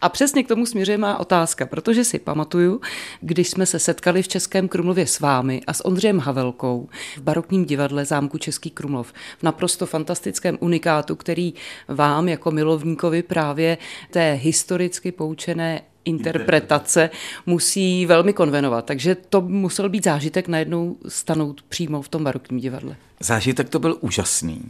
A 0.00 0.08
přesně 0.08 0.42
k 0.42 0.48
tomu 0.48 0.66
směřuje 0.66 0.98
má 0.98 1.18
otázka, 1.18 1.66
protože 1.66 2.04
si 2.04 2.18
pamatuju, 2.18 2.80
když 3.20 3.48
jsme 3.48 3.66
se 3.66 3.78
setkali 3.78 4.22
v 4.22 4.28
Českém 4.28 4.68
Krumlově 4.68 5.06
s 5.06 5.20
vámi 5.20 5.60
a 5.66 5.72
s 5.72 5.86
Ondřejem 5.86 6.18
Havelkou 6.18 6.88
v 7.16 7.20
barokním 7.22 7.64
divadle 7.64 8.04
zámku 8.04 8.38
Český 8.38 8.70
Krumlov, 8.70 9.12
v 9.38 9.42
naprosto 9.42 9.86
fantastickém 9.86 10.58
unikátu, 10.60 11.16
který 11.16 11.54
vám 11.88 12.28
jako 12.28 12.50
milovníkovi 12.50 13.22
právě 13.22 13.78
té 14.10 14.32
historicky 14.32 15.12
poučené 15.12 15.82
interpretace 16.04 17.10
musí 17.46 18.06
velmi 18.06 18.32
konvenovat. 18.32 18.84
Takže 18.84 19.14
to 19.14 19.40
musel 19.40 19.88
být 19.88 20.04
zážitek 20.04 20.48
najednou 20.48 20.96
stanout 21.08 21.62
přímo 21.62 22.02
v 22.02 22.08
tom 22.08 22.24
barokním 22.24 22.60
divadle. 22.60 22.96
Zážitek 23.20 23.68
to 23.68 23.78
byl 23.78 23.96
úžasný. 24.00 24.62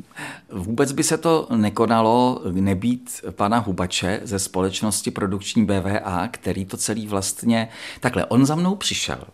Vůbec 0.52 0.92
by 0.92 1.02
se 1.02 1.18
to 1.18 1.48
nekonalo 1.56 2.42
nebýt 2.52 3.20
pana 3.30 3.58
Hubače 3.58 4.20
ze 4.24 4.38
společnosti 4.38 5.10
produkční 5.10 5.64
BVA, 5.64 6.28
který 6.30 6.64
to 6.64 6.76
celý 6.76 7.06
vlastně... 7.06 7.68
Takhle, 8.00 8.26
on 8.26 8.46
za 8.46 8.54
mnou 8.54 8.74
přišel 8.74 9.24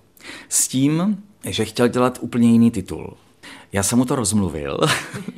s 0.49 0.69
tím, 0.69 1.23
že 1.45 1.65
chtěl 1.65 1.89
dělat 1.89 2.19
úplně 2.21 2.51
jiný 2.51 2.71
titul. 2.71 3.17
Já 3.73 3.83
jsem 3.83 3.99
mu 3.99 4.05
to 4.05 4.17
rozmluvil, 4.17 4.81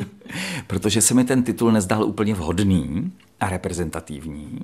protože 0.67 1.03
se 1.03 1.15
mi 1.15 1.25
ten 1.25 1.43
titul 1.43 1.73
nezdál 1.73 2.05
úplně 2.05 2.35
vhodný 2.35 3.13
a 3.41 3.49
reprezentativní. 3.49 4.61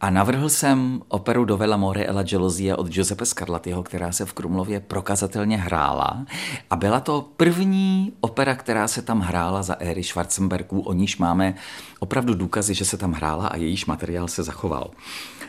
A 0.00 0.10
navrhl 0.10 0.48
jsem 0.48 1.02
operu 1.08 1.44
Dovela 1.44 1.76
More 1.76 2.04
Ella 2.04 2.22
Gelosia 2.22 2.76
od 2.76 2.88
Giuseppe 2.88 3.26
Scarlattiho, 3.26 3.82
která 3.82 4.12
se 4.12 4.26
v 4.26 4.32
Krumlově 4.32 4.80
prokazatelně 4.80 5.56
hrála. 5.56 6.26
A 6.70 6.76
byla 6.76 7.00
to 7.00 7.28
první 7.36 8.12
opera, 8.20 8.54
která 8.54 8.88
se 8.88 9.02
tam 9.02 9.20
hrála 9.20 9.62
za 9.62 9.74
éry 9.74 10.04
Schwarzenbergů, 10.04 10.80
o 10.80 10.92
níž 10.92 11.18
máme 11.18 11.54
opravdu 11.98 12.34
důkazy, 12.34 12.74
že 12.74 12.84
se 12.84 12.96
tam 12.96 13.12
hrála 13.12 13.46
a 13.46 13.56
jejíž 13.56 13.86
materiál 13.86 14.28
se 14.28 14.42
zachoval. 14.42 14.90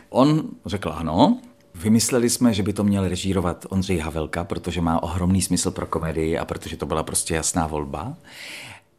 On 0.09 0.43
řekl 0.65 0.93
ano, 0.95 1.39
Vymysleli 1.77 2.29
jsme, 2.29 2.53
že 2.53 2.63
by 2.63 2.73
to 2.73 2.83
měl 2.83 3.07
režírovat 3.07 3.65
Ondřej 3.69 3.97
Havelka, 3.97 4.43
protože 4.43 4.81
má 4.81 5.03
ohromný 5.03 5.41
smysl 5.41 5.71
pro 5.71 5.85
komedii 5.85 6.37
a 6.37 6.45
protože 6.45 6.77
to 6.77 6.85
byla 6.85 7.03
prostě 7.03 7.35
jasná 7.35 7.67
volba. 7.67 8.13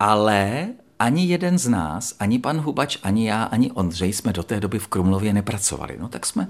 Ale 0.00 0.68
ani 0.98 1.26
jeden 1.26 1.58
z 1.58 1.68
nás, 1.68 2.14
ani 2.20 2.38
pan 2.38 2.60
Hubač, 2.60 2.98
ani 3.02 3.28
já, 3.28 3.42
ani 3.42 3.70
Ondřej 3.70 4.12
jsme 4.12 4.32
do 4.32 4.42
té 4.42 4.60
doby 4.60 4.78
v 4.78 4.86
Krumlově 4.86 5.32
nepracovali. 5.32 5.96
No 6.00 6.08
tak 6.08 6.26
jsme 6.26 6.48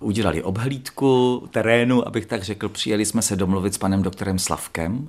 udělali 0.00 0.42
obhlídku 0.42 1.42
terénu, 1.50 2.08
abych 2.08 2.26
tak 2.26 2.42
řekl, 2.42 2.68
přijeli 2.68 3.06
jsme 3.06 3.22
se 3.22 3.36
domluvit 3.36 3.74
s 3.74 3.78
panem 3.78 4.02
doktorem 4.02 4.38
Slavkem. 4.38 5.08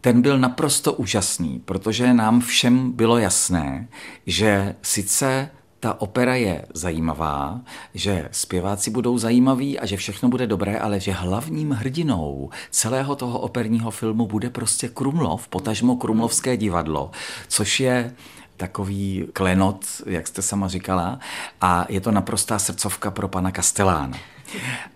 Ten 0.00 0.22
byl 0.22 0.38
naprosto 0.38 0.92
úžasný, 0.92 1.62
protože 1.64 2.14
nám 2.14 2.40
všem 2.40 2.92
bylo 2.92 3.18
jasné, 3.18 3.88
že 4.26 4.74
sice 4.82 5.50
ta 5.80 6.00
opera 6.00 6.34
je 6.34 6.64
zajímavá, 6.74 7.60
že 7.94 8.28
zpěváci 8.32 8.90
budou 8.90 9.18
zajímaví 9.18 9.78
a 9.78 9.86
že 9.86 9.96
všechno 9.96 10.28
bude 10.28 10.46
dobré, 10.46 10.78
ale 10.78 11.00
že 11.00 11.12
hlavním 11.12 11.70
hrdinou 11.70 12.50
celého 12.70 13.16
toho 13.16 13.38
operního 13.38 13.90
filmu 13.90 14.26
bude 14.26 14.50
prostě 14.50 14.88
Krumlov, 14.88 15.48
potažmo 15.48 15.96
Krumlovské 15.96 16.56
divadlo, 16.56 17.10
což 17.48 17.80
je 17.80 18.14
takový 18.56 19.28
klenot, 19.32 19.84
jak 20.06 20.26
jste 20.26 20.42
sama 20.42 20.68
říkala, 20.68 21.18
a 21.60 21.86
je 21.88 22.00
to 22.00 22.10
naprostá 22.10 22.58
srdcovka 22.58 23.10
pro 23.10 23.28
pana 23.28 23.50
Kastelána. 23.50 24.18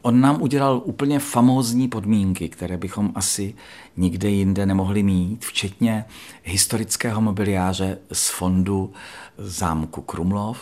On 0.02 0.20
nám 0.20 0.42
udělal 0.42 0.82
úplně 0.84 1.18
famózní 1.18 1.88
podmínky, 1.88 2.48
které 2.48 2.76
bychom 2.76 3.12
asi 3.14 3.54
nikde 3.96 4.28
jinde 4.28 4.66
nemohli 4.66 5.02
mít, 5.02 5.44
včetně 5.44 6.04
historického 6.42 7.20
mobiliáře 7.20 7.98
z 8.12 8.30
fondu 8.30 8.92
zámku 9.38 10.00
Krumlov, 10.00 10.58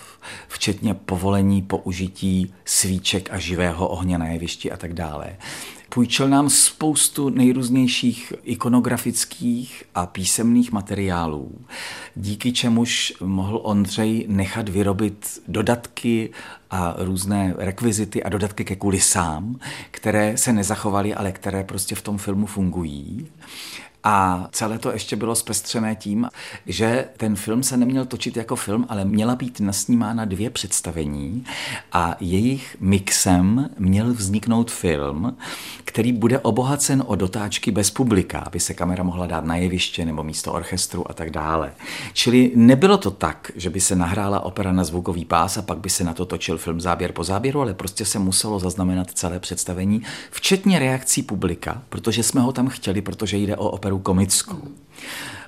včetně 0.49 0.95
povolení 0.95 1.63
použití 1.63 2.55
svíček 2.65 3.33
a 3.33 3.39
živého 3.39 3.89
ohně 3.89 4.19
na 4.19 4.27
jevišti 4.27 4.73
a 4.73 4.77
tak 4.77 4.95
dále. 4.95 5.37
Půjčil 5.95 6.29
nám 6.29 6.51
spoustu 6.51 7.29
nejrůznějších 7.29 8.33
ikonografických 8.43 9.85
a 9.95 10.07
písemných 10.07 10.73
materiálů, 10.73 11.53
díky 12.15 12.53
čemuž 12.53 13.15
mohl 13.21 13.61
Ondřej 13.63 14.27
nechat 14.29 14.69
vyrobit 14.69 15.43
dodatky 15.49 16.31
a 16.71 16.95
různé 16.99 17.55
rekvizity 17.59 18.23
a 18.23 18.29
dodatky 18.29 18.65
ke 18.65 18.77
kulisám, 18.77 19.61
které 19.91 20.37
se 20.37 20.53
nezachovaly, 20.53 21.15
ale 21.15 21.33
které 21.33 21.65
prostě 21.65 21.95
v 21.95 22.03
tom 22.03 22.19
filmu 22.19 22.47
fungují. 22.47 23.27
A 24.05 24.49
celé 24.53 24.79
to 24.79 24.93
ještě 24.93 25.17
bylo 25.17 25.35
zpestřené 25.35 25.97
tím, 25.97 26.29
že 26.67 27.09
ten 27.17 27.37
film 27.37 27.63
se 27.63 27.77
neměl 27.77 28.05
točit 28.05 28.37
jako 28.37 28.57
film, 28.57 28.87
ale 28.89 29.05
měla 29.05 29.37
být 29.37 29.61
nasnímána 29.61 30.25
dvě 30.25 30.51
představení 30.51 31.45
a 31.93 32.17
jejich 32.21 32.77
mixem 32.81 33.71
měl 33.79 34.15
vzniknout 34.15 34.71
film, 34.71 35.37
který 35.85 36.13
bude 36.13 36.39
obohacen 36.39 37.05
o 37.07 37.17
dotáčky 37.17 37.71
bez 37.71 37.91
publika, 37.91 38.39
aby 38.39 38.61
se 38.61 38.75
kamera 38.75 39.05
mohla 39.05 39.27
dát 39.27 39.45
na 39.45 39.57
jeviště 39.57 40.05
nebo 40.05 40.23
místo 40.23 40.53
orchestru 40.53 41.11
a 41.11 41.15
tak 41.15 41.31
dále. 41.31 41.73
Čili 42.13 42.53
nebylo 42.55 42.99
to 42.99 43.11
tak, 43.11 43.53
že 43.57 43.71
by 43.71 43.81
se 43.81 43.97
nahrála 43.97 44.41
opera 44.41 44.73
na 44.73 44.85
zvukový 44.85 45.25
pás 45.25 45.57
a 45.57 45.63
pak 45.63 45.79
by 45.79 45.91
se 45.91 46.05
na 46.05 46.15
to 46.15 46.27
točil 46.27 46.59
film 46.59 46.81
záběr 46.81 47.13
po 47.13 47.25
záběru, 47.25 47.61
ale 47.61 47.75
prostě 47.75 48.05
se 48.05 48.19
muselo 48.19 48.61
zaznamenat 48.61 49.11
celé 49.11 49.41
představení, 49.41 50.03
včetně 50.31 50.79
reakcí 50.79 51.23
publika, 51.23 51.83
protože 51.89 52.23
jsme 52.23 52.41
ho 52.41 52.53
tam 52.53 52.69
chtěli, 52.69 53.03
protože 53.03 53.37
jde 53.37 53.57
o 53.57 53.71
operu 53.71 53.90
komickou. 53.99 54.63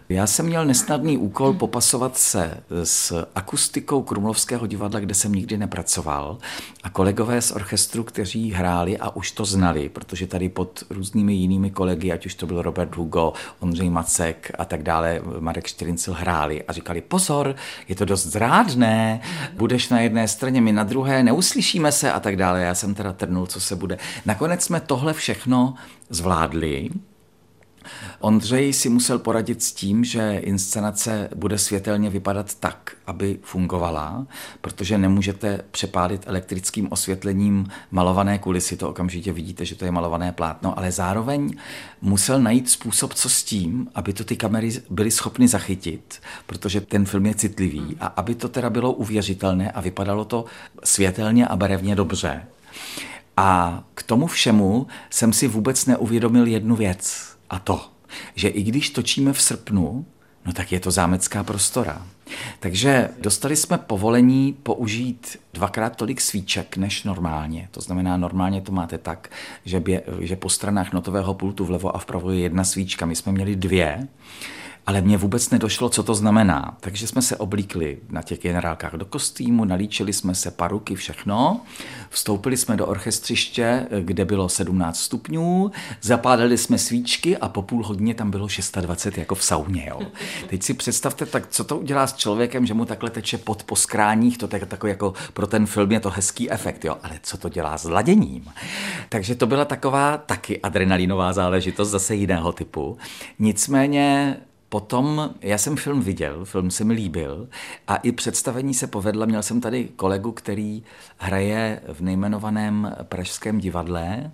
Já 0.08 0.26
jsem 0.26 0.46
měl 0.46 0.64
nesnadný 0.64 1.18
úkol 1.18 1.52
popasovat 1.52 2.18
se 2.18 2.61
s 2.84 3.26
akustikou 3.34 4.02
Krumlovského 4.02 4.66
divadla, 4.66 5.00
kde 5.00 5.14
jsem 5.14 5.32
nikdy 5.32 5.56
nepracoval. 5.56 6.38
A 6.82 6.90
kolegové 6.90 7.42
z 7.42 7.50
orchestru, 7.50 8.04
kteří 8.04 8.52
hráli 8.52 8.99
a 8.99 9.16
už 9.16 9.30
to 9.30 9.44
znali, 9.44 9.88
protože 9.88 10.26
tady 10.26 10.49
pod 10.49 10.84
různými 10.90 11.34
jinými 11.34 11.70
kolegy, 11.70 12.12
ať 12.12 12.26
už 12.26 12.34
to 12.34 12.46
byl 12.46 12.62
Robert 12.62 12.96
Hugo, 12.96 13.32
Ondřej 13.61 13.90
Macek 13.90 14.52
a 14.58 14.64
tak 14.64 14.82
dále, 14.82 15.20
Marek 15.38 15.66
Štyrincel 15.66 16.14
hráli 16.14 16.62
a 16.62 16.72
říkali, 16.72 17.00
pozor, 17.00 17.56
je 17.88 17.94
to 17.94 18.04
dost 18.04 18.26
zrádné, 18.26 19.20
budeš 19.56 19.88
na 19.88 20.00
jedné 20.00 20.28
straně, 20.28 20.61
my 20.61 20.72
na 20.72 20.84
druhé, 20.84 21.22
neuslyšíme 21.22 21.92
se 21.92 22.12
a 22.12 22.20
tak 22.20 22.37
dále. 22.37 22.62
Já 22.62 22.75
jsem 22.75 22.94
teda 22.94 23.12
trnul, 23.12 23.46
co 23.46 23.61
se 23.61 23.76
bude. 23.76 23.99
Nakonec 24.26 24.64
jsme 24.64 24.80
tohle 24.80 25.12
všechno 25.12 25.75
zvládli 26.11 26.90
Ondřej 28.20 28.72
si 28.72 28.88
musel 28.88 29.18
poradit 29.18 29.62
s 29.62 29.72
tím, 29.72 30.04
že 30.04 30.38
inscenace 30.42 31.28
bude 31.34 31.58
světelně 31.58 32.10
vypadat 32.10 32.54
tak, 32.54 32.96
aby 33.06 33.38
fungovala, 33.42 34.26
protože 34.60 34.98
nemůžete 34.98 35.60
přepálit 35.70 36.22
elektrickým 36.26 36.88
osvětlením 36.90 37.68
malované 37.90 38.38
kulisy, 38.38 38.76
to 38.76 38.88
okamžitě 38.88 39.32
vidíte, 39.32 39.64
že 39.64 39.74
to 39.74 39.84
je 39.84 39.90
malované 39.90 40.32
plátno, 40.32 40.78
ale 40.78 40.92
zároveň 40.92 41.56
musel 42.00 42.40
najít 42.40 42.70
způsob, 42.70 43.14
co 43.14 43.28
s 43.28 43.42
tím, 43.42 43.88
aby 43.94 44.12
to 44.12 44.24
ty 44.24 44.36
kamery 44.36 44.70
byly 44.90 45.10
schopny 45.10 45.48
zachytit, 45.48 46.20
protože 46.46 46.80
ten 46.80 47.06
film 47.06 47.26
je 47.26 47.34
citlivý 47.34 47.96
a 48.00 48.06
aby 48.06 48.34
to 48.34 48.48
teda 48.48 48.70
bylo 48.70 48.92
uvěřitelné 48.92 49.70
a 49.70 49.80
vypadalo 49.80 50.24
to 50.24 50.44
světelně 50.84 51.46
a 51.46 51.56
barevně 51.56 51.94
dobře. 51.94 52.46
A 53.36 53.82
k 53.94 54.02
tomu 54.02 54.26
všemu 54.26 54.86
jsem 55.10 55.32
si 55.32 55.48
vůbec 55.48 55.86
neuvědomil 55.86 56.46
jednu 56.46 56.76
věc 56.76 57.31
a 57.52 57.59
to, 57.59 57.80
že 58.35 58.49
i 58.49 58.62
když 58.62 58.90
točíme 58.90 59.32
v 59.32 59.42
srpnu, 59.42 60.06
no 60.47 60.52
tak 60.52 60.73
je 60.73 60.80
to 60.80 60.90
zámecká 60.90 61.44
prostora. 61.44 62.06
Takže 62.61 63.09
dostali 63.21 63.56
jsme 63.56 63.78
povolení 63.78 64.52
použít 64.62 65.37
dvakrát 65.54 65.97
tolik 65.97 66.21
svíček 66.21 66.76
než 66.76 67.04
normálně. 67.04 67.68
To 67.71 67.80
znamená, 67.80 68.16
normálně 68.16 68.61
to 68.61 68.73
máte 68.73 68.99
tak, 68.99 69.30
že, 69.64 69.80
bě, 69.80 70.02
že 70.21 70.37
po 70.37 70.49
stranách 70.49 70.92
notového 70.92 71.35
pultu 71.35 71.64
vlevo 71.64 71.97
a 71.97 71.99
vpravo 71.99 72.30
je 72.30 72.40
jedna 72.40 72.64
svíčka. 72.64 73.06
My 73.06 73.16
jsme 73.16 73.32
měli 73.32 73.56
dvě 73.56 74.09
ale 74.86 75.00
mně 75.00 75.16
vůbec 75.16 75.50
nedošlo, 75.50 75.88
co 75.88 76.02
to 76.02 76.14
znamená. 76.14 76.76
Takže 76.80 77.06
jsme 77.06 77.22
se 77.22 77.36
oblíkli 77.36 77.98
na 78.10 78.22
těch 78.22 78.40
generálkách 78.40 78.94
do 78.94 79.04
kostýmu, 79.04 79.64
nalíčili 79.64 80.12
jsme 80.12 80.34
se 80.34 80.50
paruky, 80.50 80.94
všechno. 80.94 81.60
Vstoupili 82.10 82.56
jsme 82.56 82.76
do 82.76 82.86
orchestřiště, 82.86 83.86
kde 84.00 84.24
bylo 84.24 84.48
17 84.48 84.98
stupňů, 84.98 85.70
zapálili 86.00 86.58
jsme 86.58 86.78
svíčky 86.78 87.36
a 87.36 87.48
po 87.48 87.62
půl 87.62 87.84
hodině 87.84 88.14
tam 88.14 88.30
bylo 88.30 88.48
620 88.48 89.18
jako 89.18 89.34
v 89.34 89.44
sauně. 89.44 89.86
Jo. 89.88 90.00
Teď 90.48 90.62
si 90.62 90.74
představte, 90.74 91.26
tak 91.26 91.46
co 91.50 91.64
to 91.64 91.78
udělá 91.78 92.06
s 92.06 92.16
člověkem, 92.16 92.66
že 92.66 92.74
mu 92.74 92.84
takhle 92.84 93.10
teče 93.10 93.38
pod 93.38 93.62
po 93.62 93.76
skráních, 93.76 94.38
to 94.38 94.48
je 94.52 94.66
takový 94.66 94.90
jako 94.90 95.14
pro 95.32 95.46
ten 95.46 95.66
film 95.66 95.92
je 95.92 96.00
to 96.00 96.10
hezký 96.10 96.50
efekt, 96.50 96.84
jo. 96.84 96.96
ale 97.02 97.14
co 97.22 97.38
to 97.38 97.48
dělá 97.48 97.78
s 97.78 97.84
laděním? 97.84 98.44
Takže 99.08 99.34
to 99.34 99.46
byla 99.46 99.64
taková 99.64 100.16
taky 100.16 100.60
adrenalinová 100.60 101.32
záležitost 101.32 101.88
zase 101.88 102.14
jiného 102.14 102.52
typu. 102.52 102.98
Nicméně 103.38 104.36
Potom 104.72 105.34
já 105.40 105.58
jsem 105.58 105.76
film 105.76 106.02
viděl, 106.02 106.44
film 106.44 106.70
se 106.70 106.84
mi 106.84 106.92
líbil 106.94 107.48
a 107.88 107.96
i 107.96 108.12
představení 108.12 108.74
se 108.74 108.86
povedla. 108.86 109.26
Měl 109.26 109.42
jsem 109.42 109.60
tady 109.60 109.88
kolegu, 109.96 110.32
který 110.32 110.82
hraje 111.18 111.80
v 111.92 112.00
nejmenovaném 112.00 112.94
pražském 113.02 113.58
divadle 113.58 114.32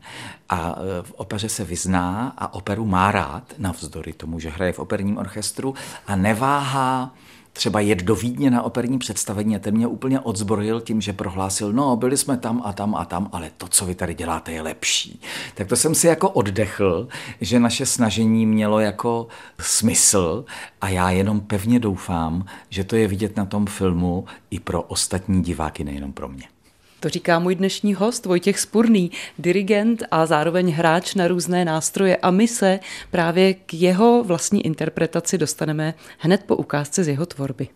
a 0.49 0.77
e, 0.79 1.03
v 1.03 1.13
opeře 1.13 1.49
se 1.49 1.65
vyzná 1.65 2.35
a 2.39 2.55
operu 2.55 2.87
má 2.87 3.13
rád, 3.13 3.55
navzdory 3.59 4.13
tomu, 4.13 4.41
že 4.41 4.51
hraje 4.51 4.73
v 4.73 4.79
operním 4.79 5.19
orchestru 5.19 5.75
a 6.07 6.17
neváhá 6.17 7.15
třeba 7.59 7.81
jet 7.81 8.03
do 8.03 8.15
Vídně 8.15 8.51
na 8.51 8.63
operní 8.63 8.99
představení 8.99 9.57
a 9.57 9.59
ten 9.59 9.75
mě 9.75 9.87
úplně 9.87 10.21
odzbrojil 10.21 10.81
tím, 10.81 11.01
že 11.01 11.13
prohlásil, 11.13 11.73
no 11.73 11.97
byli 11.97 12.17
jsme 12.17 12.37
tam 12.37 12.63
a 12.65 12.73
tam 12.73 12.95
a 12.95 13.05
tam, 13.05 13.29
ale 13.33 13.51
to, 13.57 13.69
co 13.69 13.87
vy 13.87 13.95
tady 13.95 14.15
děláte, 14.15 14.53
je 14.53 14.63
lepší. 14.63 15.21
Tak 15.55 15.69
to 15.69 15.77
jsem 15.77 15.95
si 15.95 16.07
jako 16.07 16.31
oddechl, 16.31 17.09
že 17.41 17.61
naše 17.61 17.87
snažení 17.87 18.47
mělo 18.47 18.81
jako 18.81 19.27
smysl 19.61 20.45
a 20.81 20.89
já 20.89 21.11
jenom 21.11 21.41
pevně 21.41 21.79
doufám, 21.79 22.45
že 22.71 22.85
to 22.85 22.97
je 22.97 23.09
vidět 23.09 23.37
na 23.37 23.45
tom 23.45 23.67
filmu 23.67 24.25
i 24.51 24.61
pro 24.61 24.83
ostatní 24.83 25.43
diváky, 25.43 25.85
nejenom 25.85 26.13
pro 26.13 26.29
mě. 26.29 26.45
To 27.01 27.09
říká 27.09 27.39
můj 27.39 27.55
dnešní 27.55 27.95
host 27.95 28.27
Vojtěch 28.27 28.59
Spurný, 28.59 29.11
dirigent 29.39 30.03
a 30.11 30.27
zároveň 30.27 30.71
hráč 30.71 31.15
na 31.15 31.29
různé 31.29 31.65
nástroje 31.65 32.17
a 32.17 32.31
my 32.31 32.49
se 32.49 32.81
právě 33.11 33.55
k 33.55 33.75
jeho 33.75 34.25
vlastní 34.25 34.67
interpretaci 34.67 35.39
dostaneme 35.39 35.95
hned 36.19 36.45
po 36.47 36.57
ukázce 36.57 37.05
z 37.05 37.09
jeho 37.09 37.27
tvorby. 37.27 37.69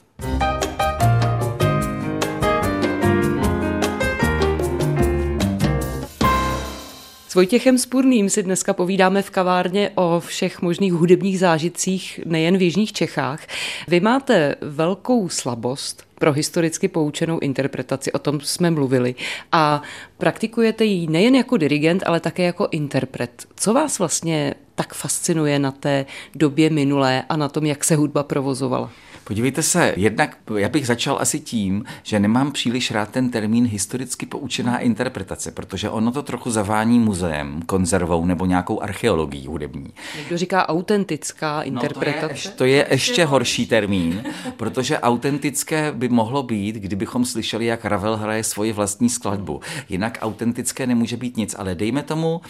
S 7.29 7.35
Vojtěchem 7.35 7.79
Spurným 7.79 8.31
si 8.31 8.43
dneska 8.43 8.73
povídáme 8.73 9.23
v 9.23 9.31
kavárně 9.31 9.91
o 9.95 10.21
všech 10.21 10.62
možných 10.62 10.93
hudebních 10.93 11.38
zážitcích 11.38 12.21
nejen 12.25 12.59
v 12.59 12.62
Jižních 12.62 12.93
Čechách. 12.93 13.47
Vy 13.88 14.00
máte 14.00 14.55
velkou 14.61 15.29
slabost 15.29 16.12
pro 16.23 16.33
historicky 16.33 16.88
poučenou 16.88 17.38
interpretaci, 17.38 18.12
o 18.12 18.19
tom 18.19 18.41
jsme 18.41 18.71
mluvili. 18.71 19.14
A 19.52 19.83
praktikujete 20.19 20.85
ji 20.85 21.07
nejen 21.07 21.35
jako 21.35 21.57
dirigent, 21.57 22.02
ale 22.07 22.21
také 22.21 22.43
jako 22.43 22.69
interpret. 22.71 23.47
Co 23.57 23.75
vás 23.75 23.99
vlastně 23.99 24.55
tak 24.75 24.95
fascinuje 24.95 25.59
na 25.59 25.73
té 25.73 26.07
době 26.35 26.71
minulé 26.71 27.23
a 27.29 27.37
na 27.37 27.49
tom, 27.49 27.67
jak 27.67 27.85
se 27.85 27.97
hudba 27.97 28.23
provozovala? 28.23 28.91
Podívejte 29.25 29.62
se, 29.62 29.95
jednak 29.97 30.37
já 30.57 30.69
bych 30.69 30.87
začal 30.87 31.19
asi 31.21 31.41
tím, 31.41 31.85
že 32.02 32.21
nemám 32.21 32.52
příliš 32.52 32.91
rád 32.91 33.09
ten 33.09 33.31
termín 33.31 33.67
historicky 33.67 34.26
poučená 34.26 34.79
interpretace, 34.79 35.50
protože 35.50 35.91
ono 35.91 36.12
to 36.12 36.23
trochu 36.23 36.50
zavání 36.50 36.99
muzeem, 36.99 37.62
konzervou 37.67 38.25
nebo 38.25 38.47
nějakou 38.47 38.83
archeologií 38.83 39.47
hudební. 39.47 39.93
Někdo 40.19 40.38
říká 40.38 40.69
autentická 40.69 41.62
interpretace. 41.62 42.49
No 42.49 42.55
to, 42.57 42.64
je, 42.64 42.83
to 42.85 42.85
je 42.85 42.87
ještě 42.91 43.25
horší 43.25 43.67
termín, 43.67 44.25
protože 44.57 44.99
autentické 44.99 45.93
by 45.93 46.09
mohlo 46.12 46.42
být, 46.42 46.76
kdybychom 46.76 47.25
slyšeli, 47.25 47.66
jak 47.66 47.85
Ravel 47.85 48.16
hraje 48.16 48.45
svoji 48.45 48.73
vlastní 48.73 49.09
skladbu. 49.09 49.61
Jinak 49.88 50.19
autentické 50.21 50.87
nemůže 50.87 51.16
být 51.16 51.37
nic, 51.37 51.54
ale 51.59 51.75
dejme 51.75 52.02
tomu, 52.02 52.40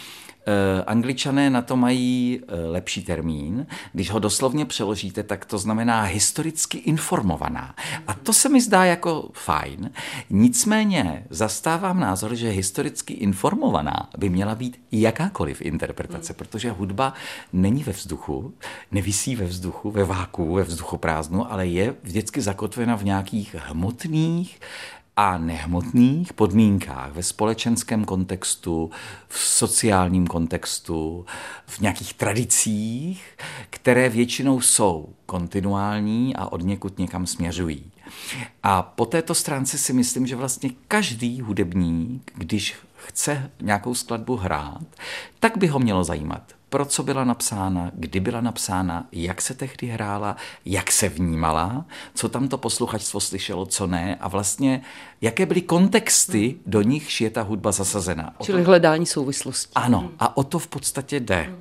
angličané 0.85 1.49
na 1.49 1.61
to 1.61 1.75
mají 1.75 2.39
eh, 2.41 2.55
lepší 2.55 3.03
termín. 3.03 3.67
Když 3.93 4.11
ho 4.11 4.19
doslovně 4.19 4.65
přeložíte, 4.65 5.23
tak 5.23 5.45
to 5.45 5.57
znamená 5.57 6.03
historicky 6.03 6.77
informovaná. 6.77 7.75
A 8.07 8.13
to 8.13 8.33
se 8.33 8.49
mi 8.49 8.61
zdá 8.61 8.85
jako 8.85 9.29
fajn. 9.33 9.91
Nicméně 10.29 11.25
zastávám 11.29 11.99
názor, 11.99 12.35
že 12.35 12.49
historicky 12.49 13.13
informovaná 13.13 14.09
by 14.17 14.29
měla 14.29 14.55
být 14.55 14.81
jakákoliv 14.91 15.61
interpretace, 15.61 16.33
protože 16.33 16.71
hudba 16.71 17.13
není 17.53 17.83
ve 17.83 17.91
vzduchu, 17.91 18.53
nevisí 18.91 19.35
ve 19.35 19.45
vzduchu, 19.45 19.91
ve 19.91 20.03
váku, 20.03 20.53
ve 20.53 20.63
vzduchu 20.63 20.97
prázdnu, 20.97 21.51
ale 21.51 21.67
je 21.67 21.95
vždycky 22.03 22.41
zakotvena 22.41 22.95
v 22.95 23.03
nějakých 23.03 23.55
hmotných, 23.59 24.59
a 25.15 25.37
nehmotných 25.37 26.33
podmínkách, 26.33 27.11
ve 27.11 27.23
společenském 27.23 28.05
kontextu, 28.05 28.91
v 29.27 29.37
sociálním 29.39 30.27
kontextu, 30.27 31.25
v 31.65 31.79
nějakých 31.79 32.13
tradicích, 32.13 33.37
které 33.69 34.09
většinou 34.09 34.61
jsou 34.61 35.09
kontinuální 35.25 36.35
a 36.35 36.45
od 36.45 36.61
někud 36.63 36.99
někam 36.99 37.27
směřují. 37.27 37.91
A 38.63 38.81
po 38.81 39.05
této 39.05 39.35
stránce 39.35 39.77
si 39.77 39.93
myslím, 39.93 40.27
že 40.27 40.35
vlastně 40.35 40.69
každý 40.87 41.41
hudebník, 41.41 42.31
když 42.35 42.75
chce 42.95 43.51
nějakou 43.61 43.95
skladbu 43.95 44.35
hrát, 44.35 44.83
tak 45.39 45.57
by 45.57 45.67
ho 45.67 45.79
mělo 45.79 46.03
zajímat 46.03 46.53
pro 46.73 46.85
co 46.85 47.03
byla 47.03 47.23
napsána, 47.23 47.91
kdy 47.93 48.19
byla 48.19 48.41
napsána, 48.41 49.07
jak 49.11 49.41
se 49.41 49.53
tehdy 49.53 49.87
hrála, 49.87 50.35
jak 50.65 50.91
se 50.91 51.09
vnímala, 51.09 51.85
co 52.13 52.29
tam 52.29 52.47
to 52.47 52.57
posluchačstvo 52.57 53.19
slyšelo, 53.19 53.65
co 53.65 53.87
ne 53.87 54.17
a 54.19 54.27
vlastně 54.27 54.81
jaké 55.21 55.45
byly 55.45 55.61
kontexty, 55.61 56.55
do 56.65 56.81
nichž 56.81 57.21
je 57.21 57.29
ta 57.29 57.41
hudba 57.41 57.71
zasazena. 57.71 58.33
Čili 58.41 58.63
to... 58.63 58.67
hledání 58.67 59.05
souvislostí. 59.05 59.71
Ano, 59.75 60.09
a 60.19 60.37
o 60.37 60.43
to 60.43 60.59
v 60.59 60.67
podstatě 60.67 61.19
jde. 61.19 61.55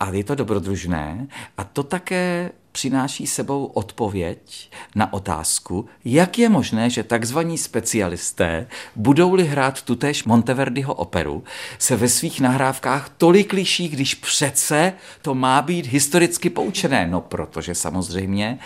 A 0.00 0.10
je 0.10 0.24
to 0.24 0.34
dobrodružné 0.34 1.28
a 1.58 1.64
to 1.64 1.82
také 1.82 2.52
přináší 2.72 3.26
sebou 3.26 3.64
odpověď 3.64 4.70
na 4.94 5.12
otázku, 5.12 5.88
jak 6.04 6.38
je 6.38 6.48
možné, 6.48 6.90
že 6.90 7.02
takzvaní 7.02 7.58
specialisté, 7.58 8.66
budou-li 8.96 9.44
hrát 9.44 9.82
tutéž 9.82 10.24
Monteverdiho 10.24 10.94
operu, 10.94 11.44
se 11.78 11.96
ve 11.96 12.08
svých 12.08 12.40
nahrávkách 12.40 13.10
tolik 13.18 13.52
liší, 13.52 13.88
když 13.88 14.14
přece 14.14 14.92
to 15.22 15.34
má 15.34 15.62
být 15.62 15.86
historicky 15.86 16.50
poučené. 16.50 17.06
No, 17.06 17.20
protože 17.20 17.74
samozřejmě 17.74 18.58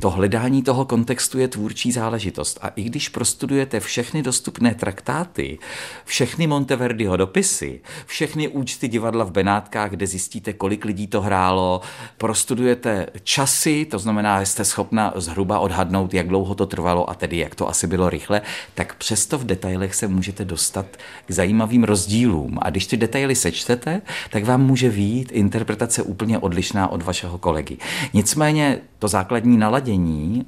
to 0.00 0.10
hledání 0.10 0.62
toho 0.62 0.84
kontextu 0.84 1.38
je 1.38 1.48
tvůrčí 1.48 1.92
záležitost. 1.92 2.58
A 2.62 2.68
i 2.68 2.82
když 2.82 3.08
prostudujete 3.08 3.80
všechny 3.80 4.22
dostupné 4.22 4.74
traktáty, 4.74 5.58
všechny 6.04 6.46
Monteverdiho 6.46 7.16
dopisy, 7.16 7.80
všechny 8.06 8.48
účty 8.48 8.88
divadla 8.88 9.24
v 9.24 9.30
Benátkách, 9.30 9.90
kde 9.90 10.06
zjistíte, 10.06 10.52
kolik 10.52 10.84
lidí 10.84 11.06
to 11.06 11.20
hrálo, 11.20 11.80
prostudujete 12.18 13.06
časy, 13.22 13.84
to 13.90 13.98
znamená, 13.98 14.44
jste 14.44 14.64
schopna 14.64 15.12
zhruba 15.16 15.58
odhadnout, 15.58 16.14
jak 16.14 16.28
dlouho 16.28 16.54
to 16.54 16.66
trvalo 16.66 17.10
a 17.10 17.14
tedy 17.14 17.38
jak 17.38 17.54
to 17.54 17.68
asi 17.68 17.86
bylo 17.86 18.10
rychle, 18.10 18.42
tak 18.74 18.94
přesto 18.94 19.38
v 19.38 19.44
detailech 19.44 19.94
se 19.94 20.08
můžete 20.08 20.44
dostat 20.44 20.86
k 21.26 21.30
zajímavým 21.30 21.84
rozdílům. 21.84 22.58
A 22.62 22.70
když 22.70 22.86
ty 22.86 22.96
detaily 22.96 23.34
sečtete, 23.34 24.02
tak 24.30 24.44
vám 24.44 24.66
může 24.66 24.88
výjít 24.88 25.32
interpretace 25.32 26.02
úplně 26.02 26.38
odlišná 26.38 26.88
od 26.88 27.02
vašeho 27.02 27.38
kolegy. 27.38 27.76
Nicméně 28.12 28.78
to 28.98 29.08
základní 29.08 29.56
naladění 29.56 29.89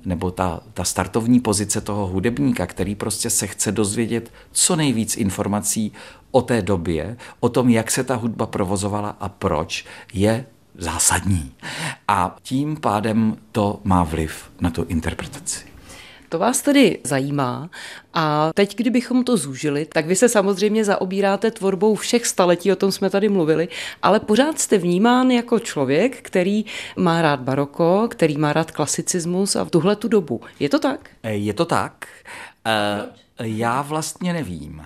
nebo 0.04 0.30
ta, 0.30 0.60
ta 0.74 0.84
startovní 0.84 1.40
pozice 1.40 1.80
toho 1.80 2.06
hudebníka, 2.06 2.66
který 2.66 2.94
prostě 2.94 3.30
se 3.30 3.46
chce 3.46 3.72
dozvědět 3.72 4.32
co 4.52 4.76
nejvíc 4.76 5.16
informací 5.16 5.92
o 6.30 6.42
té 6.42 6.62
době, 6.62 7.16
o 7.40 7.48
tom, 7.48 7.68
jak 7.68 7.90
se 7.90 8.04
ta 8.04 8.14
hudba 8.14 8.46
provozovala 8.46 9.16
a 9.20 9.28
proč, 9.28 9.84
je 10.12 10.46
zásadní. 10.74 11.52
A 12.08 12.36
tím 12.42 12.76
pádem 12.76 13.36
to 13.52 13.80
má 13.84 14.04
vliv 14.04 14.50
na 14.60 14.70
tu 14.70 14.84
interpretaci. 14.84 15.71
To 16.32 16.38
vás 16.38 16.62
tedy 16.62 16.98
zajímá. 17.04 17.70
A 18.14 18.50
teď, 18.54 18.76
kdybychom 18.76 19.24
to 19.24 19.36
zúžili, 19.36 19.84
tak 19.84 20.06
vy 20.06 20.16
se 20.16 20.28
samozřejmě 20.28 20.84
zaobíráte 20.84 21.50
tvorbou 21.50 21.94
všech 21.94 22.26
staletí, 22.26 22.72
o 22.72 22.76
tom 22.76 22.92
jsme 22.92 23.10
tady 23.10 23.28
mluvili, 23.28 23.68
ale 24.02 24.20
pořád 24.20 24.58
jste 24.58 24.78
vnímán 24.78 25.30
jako 25.30 25.58
člověk, 25.58 26.22
který 26.22 26.64
má 26.96 27.22
rád 27.22 27.40
baroko, 27.40 28.08
který 28.10 28.36
má 28.36 28.52
rád 28.52 28.70
klasicismus 28.70 29.56
a 29.56 29.64
v 29.64 29.70
tuhle 29.70 29.96
tu 29.96 30.08
dobu. 30.08 30.40
Je 30.60 30.68
to 30.68 30.78
tak? 30.78 31.10
Je 31.22 31.54
to 31.54 31.64
tak. 31.64 32.06
Uh, 32.66 33.06
já 33.46 33.82
vlastně 33.82 34.32
nevím, 34.32 34.82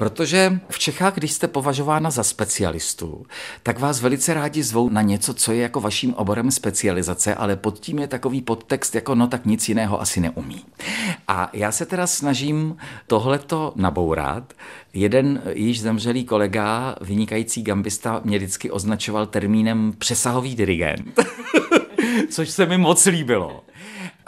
protože 0.00 0.60
v 0.68 0.78
Čechách, 0.78 1.14
když 1.14 1.32
jste 1.32 1.48
považována 1.48 2.10
za 2.10 2.22
specialistu, 2.22 3.26
tak 3.62 3.78
vás 3.78 4.00
velice 4.00 4.34
rádi 4.34 4.62
zvou 4.62 4.88
na 4.88 5.02
něco, 5.02 5.34
co 5.34 5.52
je 5.52 5.62
jako 5.62 5.80
vaším 5.80 6.14
oborem 6.14 6.50
specializace, 6.50 7.34
ale 7.34 7.56
pod 7.56 7.78
tím 7.78 7.98
je 7.98 8.06
takový 8.06 8.42
podtext 8.42 8.94
jako 8.94 9.14
no 9.14 9.26
tak 9.26 9.46
nic 9.46 9.68
jiného 9.68 10.00
asi 10.00 10.20
neumí. 10.20 10.64
A 11.28 11.50
já 11.52 11.72
se 11.72 11.86
teda 11.86 12.06
snažím 12.06 12.76
tohleto 13.06 13.72
nabourat. 13.76 14.52
Jeden 14.92 15.42
již 15.52 15.80
zemřelý 15.80 16.24
kolega, 16.24 16.94
vynikající 17.00 17.62
gambista, 17.62 18.20
mě 18.24 18.38
vždycky 18.38 18.70
označoval 18.70 19.26
termínem 19.26 19.92
přesahový 19.98 20.54
dirigent, 20.54 21.20
což 22.30 22.50
se 22.50 22.66
mi 22.66 22.78
moc 22.78 23.06
líbilo 23.06 23.64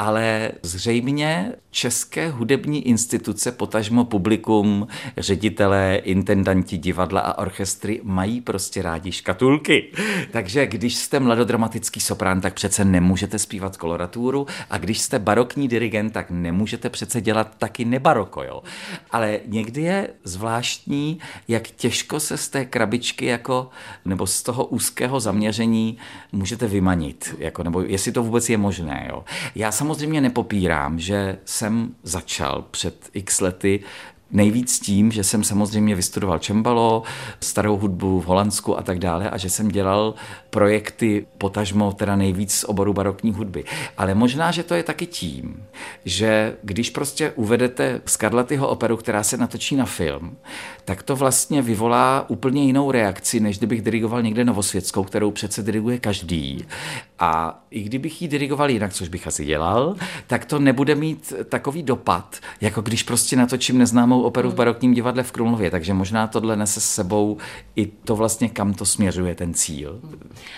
ale 0.02 0.50
zřejmě 0.62 1.52
české 1.70 2.28
hudební 2.28 2.88
instituce, 2.88 3.52
potažmo 3.52 4.04
publikum, 4.04 4.86
ředitelé, 5.16 5.96
intendanti 5.96 6.78
divadla 6.78 7.20
a 7.20 7.38
orchestry 7.38 8.00
mají 8.02 8.40
prostě 8.40 8.82
rádi 8.82 9.12
škatulky. 9.12 9.92
Takže 10.30 10.66
když 10.66 10.94
jste 10.94 11.20
mladodramatický 11.20 12.00
soprán, 12.00 12.40
tak 12.40 12.54
přece 12.54 12.84
nemůžete 12.84 13.38
zpívat 13.38 13.76
koloraturu 13.76 14.46
a 14.70 14.78
když 14.78 15.00
jste 15.00 15.18
barokní 15.18 15.68
dirigent, 15.68 16.12
tak 16.12 16.30
nemůžete 16.30 16.90
přece 16.90 17.20
dělat 17.20 17.54
taky 17.58 17.84
nebaroko, 17.84 18.42
jo. 18.42 18.62
Ale 19.10 19.40
někdy 19.46 19.82
je 19.82 20.08
zvláštní, 20.24 21.18
jak 21.48 21.68
těžko 21.68 22.20
se 22.20 22.36
z 22.36 22.48
té 22.48 22.64
krabičky 22.64 23.26
jako, 23.26 23.68
nebo 24.04 24.26
z 24.26 24.42
toho 24.42 24.64
úzkého 24.64 25.20
zaměření 25.20 25.98
můžete 26.32 26.66
vymanit, 26.66 27.34
jako, 27.38 27.62
nebo 27.62 27.80
jestli 27.80 28.12
to 28.12 28.22
vůbec 28.22 28.50
je 28.50 28.58
možné, 28.58 29.06
jo. 29.10 29.24
Já 29.54 29.72
samozřejmě 29.72 29.91
nepopírám, 30.20 30.98
že 30.98 31.38
jsem 31.44 31.94
začal 32.02 32.64
před 32.70 33.10
x 33.12 33.40
lety 33.40 33.80
Nejvíc 34.32 34.80
tím, 34.80 35.12
že 35.12 35.24
jsem 35.24 35.44
samozřejmě 35.44 35.94
vystudoval 35.94 36.38
čembalo, 36.38 37.02
starou 37.40 37.76
hudbu 37.76 38.20
v 38.20 38.24
Holandsku 38.24 38.78
a 38.78 38.82
tak 38.82 38.98
dále 38.98 39.30
a 39.30 39.36
že 39.36 39.50
jsem 39.50 39.68
dělal 39.68 40.14
projekty 40.50 41.26
potažmo 41.38 41.92
teda 41.92 42.16
nejvíc 42.16 42.54
z 42.54 42.64
oboru 42.64 42.92
barokní 42.92 43.32
hudby. 43.32 43.64
Ale 43.98 44.14
možná, 44.14 44.50
že 44.50 44.62
to 44.62 44.74
je 44.74 44.82
taky 44.82 45.06
tím, 45.06 45.64
že 46.04 46.56
když 46.62 46.90
prostě 46.90 47.30
uvedete 47.30 48.00
Scarlettyho 48.06 48.68
operu, 48.68 48.96
která 48.96 49.22
se 49.22 49.36
natočí 49.36 49.76
na 49.76 49.84
film, 49.84 50.36
tak 50.84 51.02
to 51.02 51.16
vlastně 51.16 51.62
vyvolá 51.62 52.24
úplně 52.28 52.64
jinou 52.64 52.90
reakci, 52.90 53.40
než 53.40 53.58
kdybych 53.58 53.82
dirigoval 53.82 54.22
někde 54.22 54.44
novosvětskou, 54.44 55.04
kterou 55.04 55.30
přece 55.30 55.62
diriguje 55.62 55.98
každý. 55.98 56.64
A 57.18 57.62
i 57.70 57.82
kdybych 57.82 58.22
ji 58.22 58.28
dirigoval 58.28 58.70
jinak, 58.70 58.92
což 58.92 59.08
bych 59.08 59.26
asi 59.26 59.44
dělal, 59.44 59.96
tak 60.26 60.44
to 60.44 60.58
nebude 60.58 60.94
mít 60.94 61.32
takový 61.48 61.82
dopad, 61.82 62.36
jako 62.60 62.80
když 62.80 63.02
prostě 63.02 63.36
natočím 63.36 63.78
neznámou 63.78 64.22
operu 64.22 64.50
v 64.50 64.54
barokním 64.54 64.94
divadle 64.94 65.22
v 65.22 65.32
Krumlově, 65.32 65.70
takže 65.70 65.94
možná 65.94 66.26
tohle 66.26 66.56
nese 66.56 66.80
s 66.80 66.84
sebou 66.84 67.36
i 67.76 67.86
to 67.86 68.16
vlastně, 68.16 68.48
kam 68.48 68.74
to 68.74 68.84
směřuje 68.84 69.34
ten 69.34 69.54
cíl. 69.54 70.00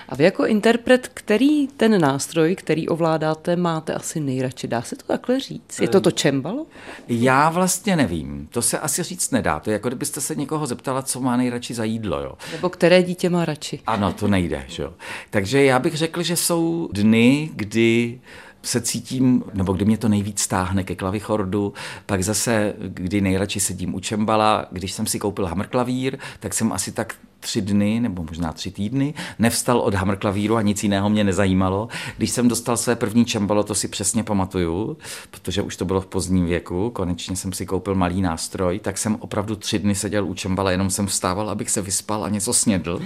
A 0.09 0.15
vy 0.15 0.25
jako 0.25 0.47
interpret, 0.47 1.11
který 1.15 1.67
ten 1.67 2.01
nástroj, 2.01 2.57
který 2.57 2.89
ovládáte, 2.89 3.57
máte 3.57 3.95
asi 3.95 4.21
nejradši? 4.21 4.69
Dá 4.69 4.83
se 4.83 4.97
to 4.97 5.07
takhle 5.07 5.41
říct? 5.41 5.81
Je 5.81 5.89
to 5.89 6.01
to 6.01 6.11
čembalo? 6.11 6.67
Já 7.09 7.51
vlastně 7.51 7.97
nevím. 7.97 8.49
To 8.51 8.63
se 8.63 8.79
asi 8.79 9.03
říct 9.03 9.31
nedá. 9.31 9.61
To 9.61 9.71
je 9.71 9.73
jako 9.73 9.89
kdybyste 9.89 10.14
se 10.21 10.35
někoho 10.35 10.67
zeptala, 10.67 11.03
co 11.03 11.21
má 11.21 11.37
nejradši 11.37 11.75
za 11.75 11.85
jídlo. 11.85 12.21
Jo. 12.21 12.33
Nebo 12.53 12.69
které 12.69 13.03
dítě 13.03 13.31
má 13.31 13.45
radši? 13.45 13.81
Ano, 13.87 14.13
to 14.13 14.29
nejde. 14.29 14.65
Že 14.69 14.83
jo. 14.83 14.93
Takže 15.31 15.65
já 15.65 15.79
bych 15.79 15.95
řekl, 15.95 16.23
že 16.23 16.37
jsou 16.37 16.89
dny, 16.93 17.51
kdy 17.55 18.21
se 18.65 18.81
cítím, 18.81 19.45
nebo 19.55 19.73
kdy 19.73 19.85
mě 19.85 19.99
to 19.99 20.09
nejvíc 20.09 20.41
stáhne 20.41 20.85
ke 20.85 20.95
klavichordu, 20.95 21.73
pak 22.07 22.25
zase, 22.25 22.75
kdy 22.79 23.21
nejradši 23.21 23.61
sedím 23.61 23.95
u 23.95 24.01
čembala, 24.01 24.67
když 24.71 24.93
jsem 24.93 25.07
si 25.07 25.19
koupil 25.19 25.47
hamrklavír, 25.47 26.19
tak 26.41 26.55
jsem 26.55 26.73
asi 26.73 26.93
tak 26.93 27.15
tři 27.41 27.61
dny, 27.61 28.01
nebo 28.01 28.23
možná 28.23 28.53
tři 28.53 28.71
týdny, 28.71 29.15
nevstal 29.39 29.79
od 29.79 29.95
hamrklavíru 29.95 30.57
a 30.57 30.63
nic 30.63 30.83
jiného 30.83 31.11
mě 31.11 31.25
nezajímalo. 31.25 31.89
Když 32.17 32.31
jsem 32.31 32.49
dostal 32.49 32.77
své 32.77 32.97
první 32.97 33.25
čembalo, 33.25 33.63
to 33.65 33.75
si 33.75 33.89
přesně 33.89 34.25
pamatuju, 34.25 34.97
protože 35.31 35.63
už 35.63 35.77
to 35.77 35.85
bylo 35.85 36.01
v 36.01 36.07
pozdním 36.07 36.47
věku, 36.47 36.91
konečně 36.91 37.37
jsem 37.37 37.53
si 37.53 37.67
koupil 37.67 37.95
malý 37.95 38.23
nástroj, 38.23 38.79
tak 38.79 38.99
jsem 38.99 39.17
opravdu 39.21 39.57
tři 39.57 39.79
dny 39.79 39.95
seděl 39.95 40.27
u 40.27 40.35
čembala, 40.35 40.71
jenom 40.71 40.91
jsem 40.91 41.07
vstával, 41.07 41.51
abych 41.51 41.71
se 41.71 41.83
vyspal 41.83 42.25
a 42.25 42.29
něco 42.29 42.53
snědl. 42.53 43.01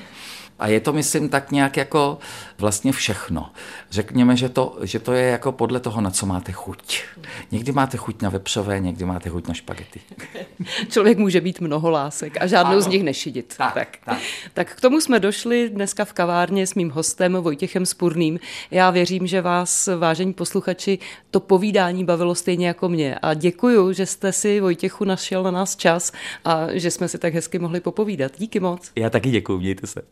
A 0.59 0.69
je 0.69 0.81
to, 0.81 0.93
myslím, 0.93 1.29
tak 1.29 1.53
nějak 1.53 1.77
jako 1.77 2.19
vlastně 2.59 2.93
všechno. 2.93 3.51
Řekněme, 3.91 4.37
že 4.37 4.49
to, 4.49 4.79
že 4.83 4.99
to 4.99 5.13
je 5.13 5.31
jako 5.31 5.53
podle 5.53 5.81
toho, 5.81 6.01
na 6.01 6.11
co 6.11 6.27
máte 6.27 6.53
chuť. 6.53 7.03
Někdy 7.51 7.73
máte 7.73 7.97
chuť 7.97 8.23
na 8.23 8.31
vepřové, 8.31 8.81
někdy 8.81 9.05
máte 9.05 9.31
chuť 9.31 9.49
na 9.49 9.55
špagety. 9.55 10.01
Člověk 10.89 11.19
může 11.19 11.41
být 11.41 11.61
mnoho 11.61 11.91
lásek 11.91 12.37
a 12.41 12.47
žádnou 12.47 12.73
ano. 12.73 12.81
z 12.81 12.87
nich 12.87 13.03
nešidit. 13.03 13.55
Tak, 13.59 13.75
tak. 13.75 13.89
Tak. 14.05 14.19
tak 14.55 14.75
k 14.75 14.81
tomu 14.81 15.01
jsme 15.01 15.21
došli 15.21 15.69
dneska 15.69 16.05
v 16.05 16.13
kavárně 16.13 16.67
s 16.67 16.75
mým 16.75 16.91
hostem 16.91 17.33
Vojtěchem 17.33 17.87
Spurným. 17.87 18.41
Já 18.71 18.91
věřím, 18.91 19.27
že 19.27 19.41
vás, 19.43 19.89
vážení 19.99 20.33
posluchači, 20.33 20.99
to 21.31 21.41
povídání 21.41 22.05
bavilo 22.05 22.35
stejně 22.35 22.67
jako 22.67 22.89
mě. 22.89 23.19
A 23.23 23.35
děkuju, 23.35 23.93
že 23.93 24.07
jste 24.07 24.33
si, 24.33 24.61
Vojtěchu, 24.61 25.05
našel 25.05 25.43
na 25.43 25.51
nás 25.51 25.77
čas 25.77 26.13
a 26.45 26.67
že 26.73 26.91
jsme 26.91 27.09
si 27.09 27.19
tak 27.19 27.35
hezky 27.35 27.59
mohli 27.59 27.81
popovídat. 27.81 28.33
Díky 28.39 28.61
moc. 28.61 28.91
Já 28.97 29.11
taky 29.11 29.31
děkuji, 29.31 29.59
mějte 29.59 29.87
se. 29.87 30.03